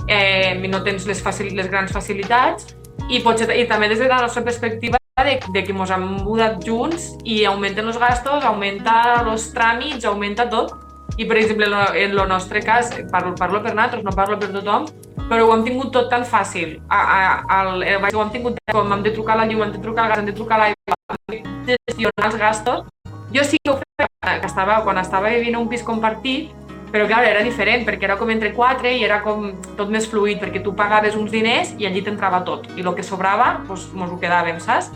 eh, 0.06 0.60
no 0.68 0.82
tens 0.84 1.06
les, 1.08 1.22
facil 1.24 1.54
les 1.56 1.70
grans 1.72 1.92
facilitats, 1.92 2.76
i, 3.08 3.22
potser, 3.24 3.48
i 3.56 3.64
també 3.66 3.88
des 3.88 3.98
de 3.98 4.10
la 4.10 4.20
nostra 4.20 4.44
perspectiva 4.44 5.00
de, 5.24 5.38
de 5.40 5.64
que 5.64 5.72
ens 5.72 5.90
hem 5.90 6.04
mudat 6.20 6.60
junts 6.64 7.14
i 7.24 7.44
augmenten 7.48 7.88
els 7.88 7.98
gastos, 7.98 8.44
augmenta 8.44 9.22
els 9.24 9.50
tràmits, 9.56 10.04
augmenta 10.04 10.48
tot. 10.52 10.76
I, 11.20 11.26
per 11.26 11.36
exemple, 11.36 11.66
en 12.00 12.14
el 12.16 12.28
nostre 12.28 12.62
cas, 12.64 12.94
parlo, 13.12 13.34
parlo 13.36 13.58
per 13.60 13.74
nosaltres, 13.74 14.04
no 14.06 14.12
parlo 14.16 14.38
per 14.40 14.48
tothom, 14.54 14.86
però 15.28 15.44
ho 15.44 15.50
hem 15.52 15.66
tingut 15.66 15.90
tot 15.92 16.06
tan 16.08 16.22
fàcil. 16.24 16.78
A, 16.88 17.00
a, 17.00 17.18
al, 17.58 17.82
eh, 17.84 17.98
ho 18.00 18.22
hem 18.22 18.30
tingut 18.32 18.56
com 18.72 18.94
hem 18.94 19.02
de 19.04 19.12
trucar 19.12 19.34
a 19.36 19.42
la 19.42 19.44
llum, 19.50 19.60
hem 19.66 19.74
de 19.74 19.82
trucar 19.84 20.06
al 20.06 20.14
gas, 20.14 20.22
hem 20.22 20.30
de 20.30 20.34
trucar 20.38 20.56
a 20.56 20.60
l'aigua, 20.62 21.18
hem 21.28 21.50
de 21.68 21.76
gestionar 21.90 22.30
els 22.30 22.38
gastos. 22.40 22.88
Jo 23.34 23.44
sí 23.44 23.60
que 23.60 23.74
ho 23.74 23.76
feia 23.82 24.38
que 24.40 24.48
estava, 24.48 24.78
quan 24.86 25.02
estava 25.02 25.34
vivint 25.34 25.58
a 25.58 25.60
un 25.60 25.68
pis 25.68 25.84
compartit, 25.84 26.56
però 26.88 27.04
clar, 27.04 27.20
era 27.28 27.44
diferent, 27.44 27.84
perquè 27.84 28.08
era 28.08 28.16
com 28.16 28.32
entre 28.32 28.54
quatre 28.56 28.96
i 28.96 29.04
era 29.04 29.20
com 29.20 29.52
tot 29.76 29.92
més 29.92 30.08
fluid, 30.08 30.40
perquè 30.40 30.64
tu 30.64 30.72
pagaves 30.72 31.20
uns 31.20 31.28
diners 31.36 31.76
i 31.76 31.84
allí 31.84 32.00
t'entrava 32.00 32.40
tot. 32.48 32.64
I 32.80 32.80
el 32.80 32.96
que 32.96 33.04
sobrava, 33.04 33.58
doncs, 33.68 33.90
mos 33.92 34.08
ho 34.08 34.16
quedàvem, 34.24 34.56
saps? 34.64 34.88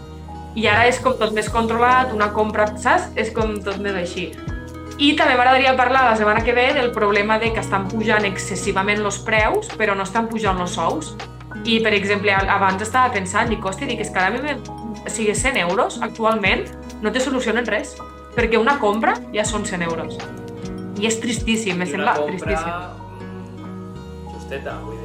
I 0.56 0.70
ara 0.72 0.88
és 0.88 1.04
com 1.04 1.20
tot 1.20 1.36
més 1.36 1.52
controlat, 1.52 2.16
una 2.16 2.32
compra, 2.32 2.70
saps? 2.80 3.12
És 3.12 3.28
com 3.36 3.58
tot 3.60 3.76
més 3.84 4.00
així. 4.06 4.30
I 4.94 5.14
també 5.18 5.34
m'agradaria 5.34 5.72
parlar 5.74 6.04
la 6.06 6.16
setmana 6.16 6.44
que 6.46 6.52
ve 6.54 6.68
del 6.74 6.92
problema 6.94 7.38
de 7.42 7.50
que 7.52 7.62
estan 7.64 7.88
pujant 7.90 8.24
excessivament 8.28 9.02
els 9.02 9.18
preus, 9.26 9.66
però 9.74 9.96
no 9.98 10.06
estan 10.06 10.28
pujant 10.30 10.60
els 10.62 10.76
sous. 10.78 11.14
I, 11.64 11.80
per 11.82 11.94
exemple, 11.96 12.30
abans 12.30 12.82
estava 12.84 13.10
pensant, 13.14 13.50
dic, 13.50 13.64
hòstia, 13.64 13.88
dic, 13.90 14.04
és 14.04 14.12
que 14.14 14.20
ara 14.22 14.30
o 15.04 15.10
sigui, 15.10 15.34
100 15.34 15.58
euros 15.64 15.98
actualment 16.02 16.64
no 17.02 17.12
te 17.12 17.20
solucionen 17.20 17.66
res, 17.66 17.96
perquè 18.36 18.60
una 18.60 18.78
compra 18.78 19.16
ja 19.34 19.44
són 19.44 19.66
100 19.66 19.82
euros. 19.88 20.18
I 21.00 21.08
és 21.10 21.18
tristíssim, 21.20 21.82
I 21.82 21.90
sembla 21.90 22.14
una 22.14 22.20
compra 22.20 22.46
tristíssim. 22.46 22.70
mm, 23.18 24.32
justeta, 24.32 24.78
vull 24.84 24.94
dir, 25.00 25.03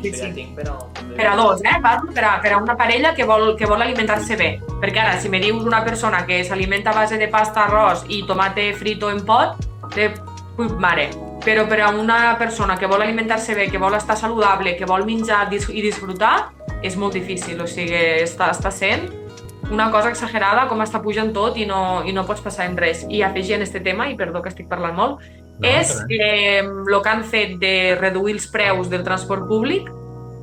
en 0.00 0.08
Sí, 0.08 0.10
això 0.12 0.26
ja 0.26 0.32
sí. 0.32 0.34
tinc, 0.40 0.56
però... 0.58 0.76
Per 1.16 1.26
a 1.26 1.36
dos, 1.36 1.62
eh? 1.64 1.76
Parlo 1.82 2.12
per 2.16 2.24
a, 2.24 2.34
per 2.42 2.52
a 2.54 2.58
una 2.58 2.76
parella 2.76 3.14
que 3.14 3.26
vol, 3.28 3.54
que 3.56 3.68
vol 3.68 3.82
alimentar-se 3.82 4.36
bé. 4.40 4.50
Perquè 4.80 5.02
ara, 5.02 5.18
si 5.20 5.28
me 5.28 5.40
dius 5.42 5.64
una 5.66 5.84
persona 5.84 6.24
que 6.26 6.42
s'alimenta 6.44 6.94
a 6.94 7.00
base 7.02 7.18
de 7.20 7.28
pasta, 7.28 7.66
arròs 7.66 8.06
i 8.08 8.22
tomate 8.26 8.70
frito 8.74 9.10
en 9.10 9.24
pot, 9.26 9.60
de 9.94 10.10
puit 10.56 10.76
mare. 10.80 11.10
Però 11.44 11.64
per 11.68 11.80
a 11.80 11.90
una 11.96 12.36
persona 12.38 12.76
que 12.76 12.88
vol 12.88 13.02
alimentar-se 13.02 13.54
bé, 13.56 13.70
que 13.72 13.80
vol 13.80 13.96
estar 13.96 14.16
saludable, 14.16 14.76
que 14.76 14.88
vol 14.88 15.06
menjar 15.08 15.46
i 15.52 15.80
disfrutar, 15.80 16.50
és 16.82 16.96
molt 16.96 17.16
difícil. 17.16 17.60
O 17.60 17.68
sigui, 17.68 17.96
està, 18.24 18.50
està 18.52 18.72
sent 18.72 19.08
una 19.70 19.90
cosa 19.90 20.10
exagerada 20.10 20.66
com 20.68 20.80
està 20.82 21.00
pujant 21.02 21.30
tot 21.32 21.56
i 21.60 21.66
no, 21.68 22.02
i 22.04 22.12
no 22.12 22.24
pots 22.26 22.42
passar 22.42 22.66
en 22.68 22.76
res. 22.76 23.04
I 23.08 23.22
afegint 23.22 23.62
este 23.62 23.80
tema, 23.80 24.08
i 24.10 24.16
perdó 24.18 24.42
que 24.42 24.50
estic 24.50 24.68
parlant 24.68 24.96
molt, 24.96 25.24
No, 25.60 25.68
és 25.68 25.92
eh, 26.08 26.60
el 26.64 27.02
que 27.02 27.10
han 27.10 27.24
fet 27.24 27.58
de 27.60 27.74
reduir 28.00 28.34
els 28.38 28.46
preus 28.48 28.88
del 28.88 29.04
transport 29.04 29.46
públic, 29.48 29.90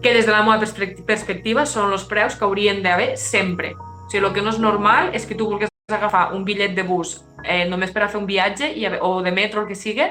que 0.03 0.13
des 0.13 0.27
de 0.27 0.31
la 0.31 0.43
meva 0.45 0.59
perspec- 0.61 1.01
perspectiva 1.05 1.65
són 1.65 1.91
els 1.91 2.05
preus 2.05 2.35
que 2.37 2.45
haurien 2.45 2.83
d'haver 2.83 3.15
sempre. 3.17 3.73
O 3.73 4.09
sigui, 4.11 4.23
el 4.25 4.33
que 4.33 4.43
no 4.45 4.53
és 4.53 4.59
normal 4.61 5.09
és 5.17 5.25
que 5.25 5.35
tu 5.35 5.49
vulguis 5.49 5.69
agafar 5.89 6.33
un 6.35 6.43
bitllet 6.45 6.75
de 6.75 6.83
bus 6.83 7.23
eh, 7.43 7.65
només 7.65 7.91
per 7.91 8.03
a 8.03 8.09
fer 8.11 8.19
un 8.19 8.27
viatge 8.27 8.69
i, 8.75 8.85
o 9.01 9.21
de 9.23 9.31
metro, 9.31 9.61
el 9.63 9.67
que 9.67 9.75
sigui, 9.75 10.05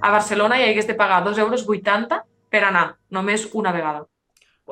a 0.00 0.10
Barcelona 0.10 0.58
i 0.60 0.68
hagués 0.68 0.86
de 0.86 0.94
pagar 0.94 1.22
2,80 1.24 1.40
euros 1.40 1.64
per 2.50 2.64
anar, 2.64 2.96
només 3.10 3.48
una 3.52 3.72
vegada. 3.72 4.04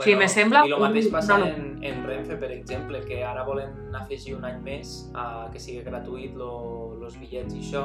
Sí, 0.04 0.14
me 0.14 0.28
sembla 0.30 0.64
I 0.66 0.74
el 0.74 0.82
mateix 0.82 1.08
passa 1.12 1.38
no, 1.38 1.46
no. 1.46 1.52
en, 1.52 1.84
en 1.84 2.02
Renfe, 2.06 2.36
per 2.40 2.50
exemple, 2.54 3.00
que 3.06 3.22
ara 3.26 3.44
volen 3.46 3.94
afegir 3.98 4.36
un 4.36 4.44
any 4.46 4.60
més 4.64 4.92
a 5.14 5.48
que 5.52 5.62
sigui 5.62 5.82
gratuït 5.86 6.36
els 6.38 7.16
bitllets 7.18 7.56
i 7.56 7.62
això, 7.64 7.84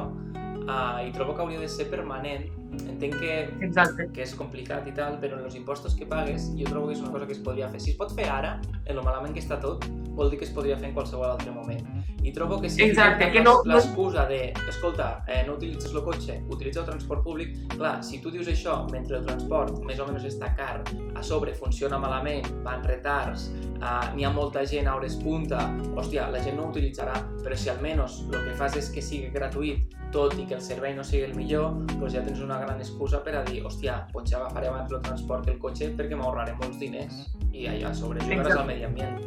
uh, 0.67 0.99
i 1.06 1.13
trobo 1.15 1.36
que 1.38 1.45
hauria 1.45 1.62
de 1.62 1.69
ser 1.71 1.89
permanent. 1.91 2.45
Entenc 2.89 3.15
que, 3.19 3.49
Exacte. 3.65 4.09
que 4.13 4.21
és 4.23 4.33
complicat 4.36 4.88
i 4.88 4.93
tal, 4.95 5.19
però 5.21 5.38
en 5.39 5.45
els 5.45 5.55
impostos 5.55 5.95
que 5.95 6.05
pagues 6.05 6.51
jo 6.57 6.65
trobo 6.69 6.88
que 6.88 6.93
és 6.93 7.01
una 7.01 7.12
cosa 7.12 7.25
que 7.27 7.33
es 7.33 7.39
podria 7.39 7.69
fer. 7.69 7.79
Si 7.81 7.91
es 7.91 7.97
pot 7.97 8.13
fer 8.15 8.29
ara, 8.29 8.59
en 8.86 8.95
lo 8.95 9.03
malament 9.03 9.33
que 9.33 9.39
està 9.41 9.59
tot, 9.59 9.86
vol 10.13 10.29
dir 10.29 10.38
que 10.39 10.45
es 10.45 10.51
podria 10.51 10.77
fer 10.77 10.89
en 10.89 10.93
qualsevol 10.93 11.25
altre 11.31 11.51
moment. 11.51 11.81
I 12.23 12.31
trobo 12.31 12.62
que 12.62 12.69
si 12.69 12.83
Exacte, 12.83 13.31
que 13.31 13.41
no- 13.41 13.62
l'excusa 13.65 14.25
de, 14.25 14.53
escolta, 14.69 15.25
eh, 15.27 15.43
no 15.45 15.55
utilitzes 15.55 15.91
el 15.93 16.03
cotxe, 16.03 16.41
utilitza 16.49 16.79
el 16.81 16.86
transport 16.86 17.23
públic, 17.23 17.55
clar, 17.75 18.01
si 18.03 18.21
tu 18.21 18.31
dius 18.31 18.47
això 18.47 18.89
mentre 18.91 19.17
el 19.17 19.25
transport 19.25 19.83
més 19.83 19.99
o 19.99 20.05
menys 20.07 20.23
està 20.29 20.55
car, 20.55 20.83
a 21.15 21.23
sobre 21.23 21.53
funciona 21.53 21.97
malament, 21.99 22.47
va 22.65 22.75
en 22.77 22.83
retards, 22.83 23.49
eh, 23.81 24.15
n'hi 24.15 24.23
ha 24.23 24.29
molta 24.31 24.65
gent 24.65 24.88
a 24.88 24.95
hores 24.95 25.15
punta, 25.17 25.67
hòstia, 25.95 26.29
la 26.31 26.39
gent 26.41 26.55
no 26.55 26.63
ho 26.67 26.69
utilitzarà, 26.71 27.13
però 27.43 27.55
si 27.55 27.69
almenys 27.69 28.21
el 28.31 28.43
que 28.45 28.55
fas 28.55 28.77
és 28.77 28.89
que 28.89 29.01
sigui 29.01 29.29
gratuït, 29.33 29.83
tot 30.13 30.36
i 30.39 30.45
que 30.45 30.56
el 30.56 30.62
servei 30.62 30.93
no 30.95 31.04
sigui 31.04 31.23
el 31.28 31.36
millor, 31.36 31.73
doncs 31.97 32.13
ja 32.13 32.21
tens 32.23 32.39
una 32.45 32.60
gran 32.62 32.80
excusa 32.80 33.23
per 33.26 33.36
a 33.39 33.43
dir, 33.43 33.63
hòstia, 33.65 34.04
potser 34.13 34.38
agafaré 34.39 34.69
abans 34.69 34.91
el 34.93 35.02
transport 35.02 35.45
que 35.45 35.56
el 35.58 35.60
cotxe 35.60 35.91
perquè 35.97 36.15
m'ahorraré 36.15 36.54
molts 36.62 36.80
diners 36.80 37.26
i 37.52 37.65
allà 37.67 37.89
a 37.89 37.93
sobre 37.97 38.19
jugaràs 38.21 38.45
Exacte. 38.54 38.60
al 38.62 38.67
medi 38.67 38.84
ambient. 38.86 39.19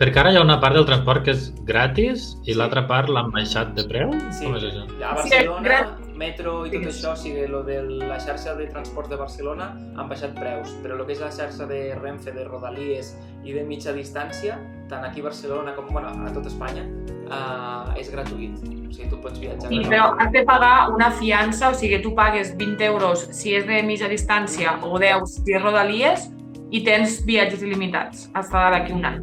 Perquè 0.00 0.16
ara 0.16 0.30
hi 0.32 0.36
ha 0.38 0.42
una 0.42 0.56
part 0.62 0.72
del 0.78 0.86
transport 0.88 1.26
que 1.26 1.32
és 1.36 1.50
gratis 1.68 2.30
i 2.48 2.54
l'altra 2.56 2.86
part 2.88 3.10
l'han 3.12 3.28
baixat 3.34 3.74
de 3.76 3.84
preu? 3.84 4.14
Sí, 4.32 4.46
Com 4.46 4.56
és 4.56 4.62
això? 4.70 4.84
a 4.86 5.10
Sí, 5.20 5.28
Barcelona, 5.28 5.80
metro 6.16 6.54
i 6.66 6.70
tot 6.70 6.80
Sí. 6.80 6.88
això, 6.88 7.12
o 7.12 7.16
sigui, 7.16 7.46
lo 7.46 7.62
de 7.62 7.82
la 7.82 8.18
xarxa 8.18 8.54
de 8.56 8.66
transport 8.66 9.10
de 9.10 9.16
Barcelona 9.16 9.74
han 9.96 10.08
baixat 10.08 10.32
preus, 10.38 10.72
però 10.82 10.96
el 10.98 11.04
que 11.06 11.12
és 11.12 11.20
la 11.20 11.30
xarxa 11.30 11.66
de 11.66 11.94
Renfe, 12.00 12.32
de 12.32 12.44
Rodalies 12.44 13.14
i 13.44 13.52
de 13.52 13.62
mitja 13.64 13.92
distància, 13.92 14.56
tant 14.88 15.04
aquí 15.04 15.20
a 15.20 15.24
Barcelona 15.24 15.74
com 15.76 15.86
bueno, 15.92 16.08
a 16.26 16.32
tot 16.32 16.46
Espanya, 16.46 16.84
uh, 17.30 17.94
és 17.98 18.10
gratuït. 18.12 18.58
O 18.60 18.92
sigui, 18.92 19.08
tu 19.10 19.18
pots 19.22 19.38
viatjar 19.40 19.70
Sí, 19.70 19.80
però 19.88 20.10
has 20.18 20.32
de 20.34 20.44
pagar 20.48 20.90
una 20.94 21.10
fiança, 21.14 21.70
o 21.70 21.74
sigui, 21.78 22.00
tu 22.02 22.14
pagues 22.14 22.54
20 22.58 22.84
euros 22.90 23.26
si 23.36 23.54
és 23.56 23.66
de 23.66 23.82
mitja 23.86 24.10
distància 24.10 24.78
o 24.82 24.98
10 24.98 25.36
si 25.40 25.54
és 25.56 25.62
rodalies 25.62 26.28
i 26.70 26.82
tens 26.86 27.20
viatges 27.26 27.62
il·limitats 27.66 28.28
fins 28.30 28.50
d'aquí 28.52 28.92
un 28.94 29.04
any. 29.04 29.22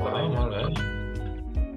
Ah, 0.00 0.24
molt 0.28 0.56
bé. 0.56 0.88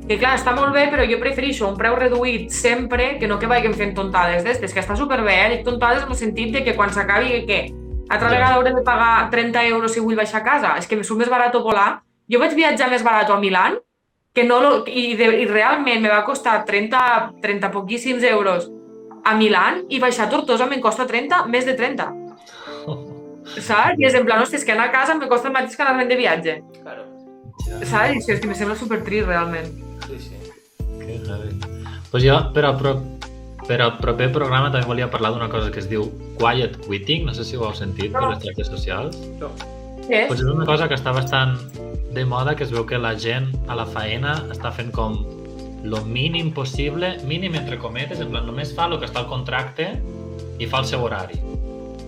Que 0.03 0.17
clar, 0.19 0.33
està 0.35 0.51
molt 0.51 0.73
bé, 0.75 0.89
però 0.91 1.05
jo 1.07 1.15
prefereixo 1.21 1.67
un 1.69 1.77
preu 1.79 1.95
reduït 1.95 2.51
sempre 2.51 3.13
que 3.19 3.27
no 3.27 3.37
que 3.39 3.47
vagin 3.47 3.71
fent 3.73 3.93
tontades 3.95 4.43
d'estes, 4.43 4.73
que 4.75 4.81
està 4.81 4.97
superbé, 4.99 5.37
eh? 5.45 5.49
Dic 5.53 5.63
tontades 5.63 6.03
en 6.03 6.11
el 6.11 6.19
sentit 6.19 6.51
de 6.51 6.63
que 6.65 6.75
quan 6.75 6.91
s'acabi, 6.91 7.45
què? 7.47 7.61
Altra 8.09 8.27
Ja. 8.27 8.33
vegada 8.35 8.53
hauré 8.55 8.73
de 8.75 8.81
pagar 8.83 9.29
30 9.31 9.63
euros 9.65 9.93
si 9.93 10.01
vull 10.01 10.15
baixar 10.15 10.41
a 10.41 10.43
casa. 10.43 10.75
És 10.77 10.87
que 10.87 10.97
me 10.97 11.03
surt 11.03 11.19
més 11.19 11.29
barat 11.29 11.55
volar. 11.63 12.03
Jo 12.29 12.39
vaig 12.39 12.53
viatjar 12.53 12.89
més 12.89 13.03
barat 13.03 13.29
a 13.29 13.39
Milán 13.39 13.79
que 14.33 14.43
no 14.43 14.59
lo, 14.59 14.71
i, 14.89 15.13
de, 15.15 15.29
i 15.43 15.45
realment 15.45 16.01
me 16.01 16.09
va 16.09 16.23
costar 16.25 16.63
30, 16.65 16.99
30 17.41 17.69
poquíssims 17.71 18.23
euros 18.25 18.69
a 19.23 19.35
Milán 19.37 19.83
i 19.93 20.01
baixar 20.01 20.25
a 20.27 20.31
Tortosa 20.31 20.65
me'n 20.67 20.81
costa 20.81 21.05
30, 21.07 21.45
més 21.53 21.69
de 21.69 21.77
30. 21.77 22.09
Saps? 23.69 23.99
I 24.01 24.07
és 24.09 24.17
en 24.17 24.25
plan, 24.25 24.41
hòstia, 24.41 24.57
és 24.59 24.65
que 24.65 24.73
anar 24.73 24.89
a 24.89 24.95
casa 24.95 25.15
me 25.19 25.29
costa 25.29 25.51
el 25.51 25.55
mateix 25.55 25.77
que 25.77 25.85
anar 25.85 26.07
de 26.09 26.17
viatge. 26.17 26.57
Claro. 26.81 27.05
Saps? 27.85 28.27
És 28.27 28.41
que 28.41 28.49
me 28.49 28.57
sembla 28.57 28.75
supertrist, 28.79 29.29
realment. 29.29 29.69
Sí, 30.07 30.19
sí. 30.29 30.39
Que 30.97 31.19
heavy. 31.19 31.53
Pues 32.09 32.25
jo, 32.25 32.39
per 32.55 32.65
al, 32.65 32.77
pro... 32.77 32.97
per 33.67 33.79
al 33.81 33.95
proper 34.01 34.31
programa 34.33 34.71
també 34.73 34.89
volia 34.89 35.09
parlar 35.13 35.31
d'una 35.33 35.49
cosa 35.49 35.71
que 35.71 35.79
es 35.81 35.87
diu 35.89 36.09
Quiet 36.41 36.81
Quitting, 36.83 37.23
no 37.29 37.33
sé 37.37 37.45
si 37.47 37.57
ho 37.57 37.67
heu 37.69 37.77
sentit 37.77 38.11
per 38.13 38.25
les 38.27 38.41
xarxes 38.43 38.73
socials. 38.73 39.21
No. 39.39 39.53
Què 40.07 40.25
Pues 40.27 40.41
és 40.41 40.49
una 40.51 40.65
cosa 40.67 40.89
que 40.89 40.97
està 40.99 41.13
bastant 41.15 41.55
de 42.13 42.25
moda, 42.25 42.55
que 42.55 42.63
es 42.63 42.71
veu 42.71 42.85
que 42.85 42.99
la 43.01 43.15
gent 43.19 43.49
a 43.67 43.77
la 43.77 43.85
faena 43.89 44.37
està 44.53 44.71
fent 44.71 44.91
com 44.93 45.17
lo 45.83 45.99
mínim 46.05 46.53
possible, 46.53 47.17
mínim 47.27 47.57
entre 47.59 47.79
cometes, 47.79 48.21
en 48.23 48.31
plan, 48.31 48.45
només 48.47 48.71
fa 48.75 48.87
el 48.87 48.99
que 49.01 49.09
està 49.09 49.23
al 49.23 49.29
contracte 49.31 49.89
i 50.61 50.69
fa 50.69 50.83
el 50.83 50.87
seu 50.87 51.03
horari. 51.03 51.41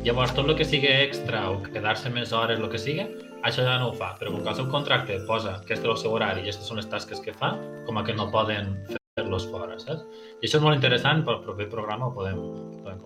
Llavors, 0.05 0.35
tot 0.37 0.45
el 0.47 0.55
que 0.55 0.67
sigui 0.67 0.91
extra 0.91 1.47
o 1.49 1.57
quedar-se 1.65 2.11
més 2.13 2.31
hores, 2.31 2.61
el 2.61 2.69
que 2.69 2.79
sigui, 2.79 3.07
això 3.43 3.65
ja 3.65 3.79
no 3.81 3.89
ho 3.89 3.97
fa. 3.97 4.13
Però 4.19 4.31
com 4.31 4.45
que 4.45 4.53
el 4.53 4.59
seu 4.61 4.69
contracte 4.71 5.17
posa 5.27 5.57
que 5.65 5.73
és 5.75 5.83
el 5.83 5.97
seu 5.97 6.13
horari 6.13 6.43
i 6.43 6.45
aquestes 6.45 6.69
són 6.69 6.79
les 6.79 6.89
tasques 6.91 7.19
que 7.25 7.33
fa, 7.33 7.55
com 7.89 7.97
a 7.97 8.05
que 8.05 8.13
no 8.13 8.29
poden 8.31 8.75
fer-los 9.17 9.49
fora, 9.51 9.79
saps? 9.81 10.05
I 10.39 10.47
això 10.47 10.61
és 10.61 10.65
molt 10.65 10.77
interessant, 10.77 11.25
pel 11.25 11.41
proper 11.43 11.69
programa 11.73 12.11
ho 12.11 12.15
podem. 12.15 12.41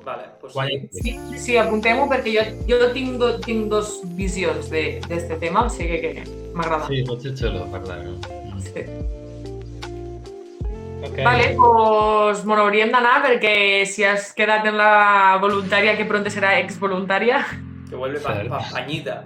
Vale, 0.05 0.23
pues 0.41 0.53
Quiet 0.53 0.91
sí. 0.91 1.11
Sí, 1.13 1.37
sí 1.37 1.57
apuntem-ho 1.57 2.07
perquè 2.09 2.33
jo, 2.35 2.43
jo 2.69 2.91
tinc, 2.93 3.17
do, 3.21 3.39
tinc 3.39 3.69
dos 3.69 3.99
visions 4.17 4.69
de- 4.69 4.99
d'este 5.07 5.35
tema, 5.41 5.65
o 5.65 5.69
sigui 5.69 5.99
que 6.01 6.23
m'agrada. 6.53 6.87
Sí, 6.87 7.03
pot 7.07 7.21
ser 7.21 7.35
xulo 7.37 7.65
parlar. 7.71 7.99
Mm. 8.05 8.61
Sí. 8.61 8.85
Okay. 10.99 11.23
Vale, 11.23 11.55
doncs 11.55 12.43
me 12.45 12.55
n'hauríem 12.59 12.91
d'anar 12.91 13.21
perquè 13.23 13.85
si 13.87 14.03
has 14.03 14.33
quedat 14.35 14.65
en 14.67 14.75
la 14.77 15.37
voluntària 15.41 15.95
que 15.95 16.05
pronto 16.05 16.29
serà 16.29 16.57
exvoluntària. 16.59 17.45
Que 17.89 17.95
vuelve 17.95 18.19
pa, 18.19 18.35
pa 18.49 18.59
pañita. 18.71 19.21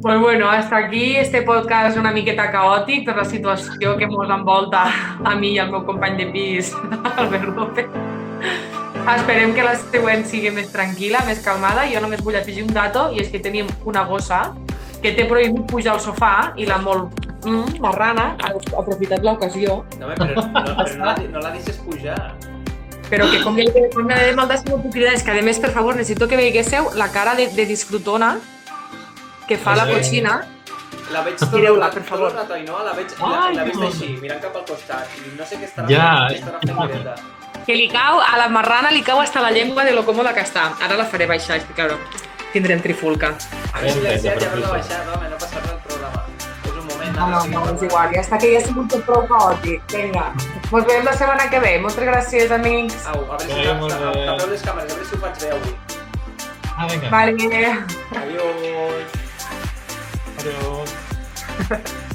Pues 0.00 0.18
bueno, 0.18 0.48
hasta 0.48 0.76
aquí 0.78 1.16
este 1.16 1.42
podcast 1.42 1.98
una 1.98 2.10
miqueta 2.12 2.46
caòtic 2.50 3.04
per 3.04 3.16
la 3.18 3.24
situació 3.24 3.98
que 3.98 4.06
ens 4.06 4.30
envolta 4.32 4.86
a 5.24 5.34
mi 5.36 5.50
i 5.56 5.58
al 5.58 5.68
meu 5.74 5.84
company 5.84 6.16
de 6.16 6.26
pis, 6.32 6.72
Albert 7.20 7.50
López. 7.56 7.86
Esperem 9.16 9.54
que 9.54 9.62
la 9.64 9.74
següent 9.78 10.24
sigui 10.28 10.50
més 10.54 10.68
tranquil·la, 10.72 11.22
més 11.26 11.40
calmada. 11.44 11.86
Jo 11.92 12.00
només 12.04 12.20
vull 12.24 12.36
afegir 12.36 12.62
un 12.66 12.72
dato 12.74 13.08
i 13.14 13.20
és 13.22 13.28
que 13.32 13.40
tenim 13.42 13.66
una 13.88 14.04
gossa 14.04 14.52
que 15.02 15.14
té 15.16 15.24
prohibit 15.24 15.64
pujar 15.70 15.94
al 15.96 16.00
sofà 16.04 16.52
i 16.60 16.66
la 16.68 16.76
molt 16.78 17.14
mm, 17.46 17.80
marrana 17.80 18.34
ha 18.36 18.50
aprofitat 18.82 19.22
l'ocasió 19.24 19.78
No, 19.98 20.10
però, 20.12 20.26
no, 20.36 20.44
però 20.52 20.96
no, 20.98 21.04
la, 21.06 21.14
no 21.32 21.40
la 21.40 21.50
deixes 21.56 21.78
pujar. 21.80 22.34
però 23.10 23.26
que 23.30 23.40
com 23.42 23.56
que 23.56 23.64
com 23.94 24.06
que 24.06 24.14
de 24.14 24.36
moltes 24.36 24.64
no 24.68 24.76
puc 24.82 24.92
cridar, 24.92 25.14
és 25.14 25.22
que 25.24 25.32
a 25.32 25.42
més, 25.42 25.58
per 25.58 25.70
favor, 25.74 25.96
necessito 25.96 26.28
que 26.28 26.36
veiguéssiu 26.36 26.90
la 26.94 27.08
cara 27.10 27.34
de, 27.34 27.48
de 27.48 27.64
disfrutona 27.66 28.36
que 29.48 29.56
fa 29.58 29.74
la 29.74 29.86
Sí. 29.86 29.92
cochina. 29.94 30.40
La 31.10 31.22
veig 31.26 31.34
tot, 31.40 31.50
Tireu-la, 31.50 31.88
tot 31.90 31.94
per 31.98 32.04
favor. 32.04 32.30
el 32.30 32.36
rato, 32.36 32.54
Ainhoa, 32.54 32.84
la 32.84 32.92
veig, 32.92 33.08
la, 33.18 33.46
Ai, 33.48 33.54
la 33.56 33.64
veig 33.64 33.74
no. 33.74 33.86
així, 33.88 34.16
mirant 34.22 34.40
cap 34.40 34.54
al 34.54 34.64
costat. 34.64 35.08
I 35.18 35.32
no 35.36 35.44
sé 35.44 35.56
què 35.58 35.66
estarà 35.66 35.88
Ja. 35.90 36.28
què 36.30 36.36
estarà 36.38 36.60
fent 36.60 36.78
dreta. 36.92 37.14
Que 37.70 37.76
li 37.78 37.86
cau, 37.86 38.18
a 38.18 38.34
la 38.34 38.48
marrana 38.50 38.90
li 38.90 38.98
cau 39.06 39.20
hasta 39.22 39.38
la 39.40 39.52
llengua 39.54 39.84
de 39.84 39.92
lo 39.94 40.02
còmoda 40.02 40.32
que 40.34 40.42
està. 40.42 40.72
Ara 40.82 40.96
la 40.98 41.04
faré 41.06 41.28
baixar, 41.30 41.60
és 41.60 41.66
que, 41.68 41.74
claro, 41.78 42.00
tindrem 42.50 42.80
trifulca. 42.82 43.28
A 43.70 43.78
mi 43.78 43.92
silenciat 43.94 44.40
Perfecte, 44.40 44.42
ja 44.42 44.56
no 44.56 44.58
l'ha 44.64 44.72
baixat, 44.72 45.06
home, 45.06 45.28
no 45.30 45.38
passa 45.38 45.60
res 45.60 45.70
al 45.76 45.78
programa. 45.84 46.24
És 46.64 46.72
un 46.72 46.88
moment, 46.88 47.14
No, 47.14 47.28
ara 47.28 47.30
no, 47.36 47.44
sí 47.44 47.52
que 47.52 47.54
no, 47.54 47.76
és 47.76 47.86
igual, 47.86 48.10
ja 48.16 48.24
està 48.24 48.42
que 48.42 48.50
ja 48.50 48.58
ha 48.58 48.64
sigut 48.66 48.90
tot 48.90 49.06
prou 49.06 49.22
caòtic. 49.30 49.86
Vinga, 49.94 50.26
ens 50.40 50.90
veiem 50.90 51.06
la 51.12 51.14
setmana 51.22 51.46
que 51.54 51.62
ve. 51.68 51.72
Moltes 51.86 52.10
gràcies, 52.10 52.58
amics. 52.58 53.06
Au, 53.14 53.22
a 53.22 53.38
veure 53.38 53.54
si 53.54 54.26
tapeu 54.26 54.50
les 54.56 54.66
càmeres, 54.66 54.90
a 54.90 54.98
veure 54.98 55.06
si 55.06 55.14
ho 55.14 55.22
faig 55.22 55.34
bé 55.46 55.54
avui. 55.54 55.72
Ah, 56.74 56.90
vinga. 56.90 57.06
Vale. 57.14 57.30
Adiós. 58.26 59.18
Adiós. 60.42 62.08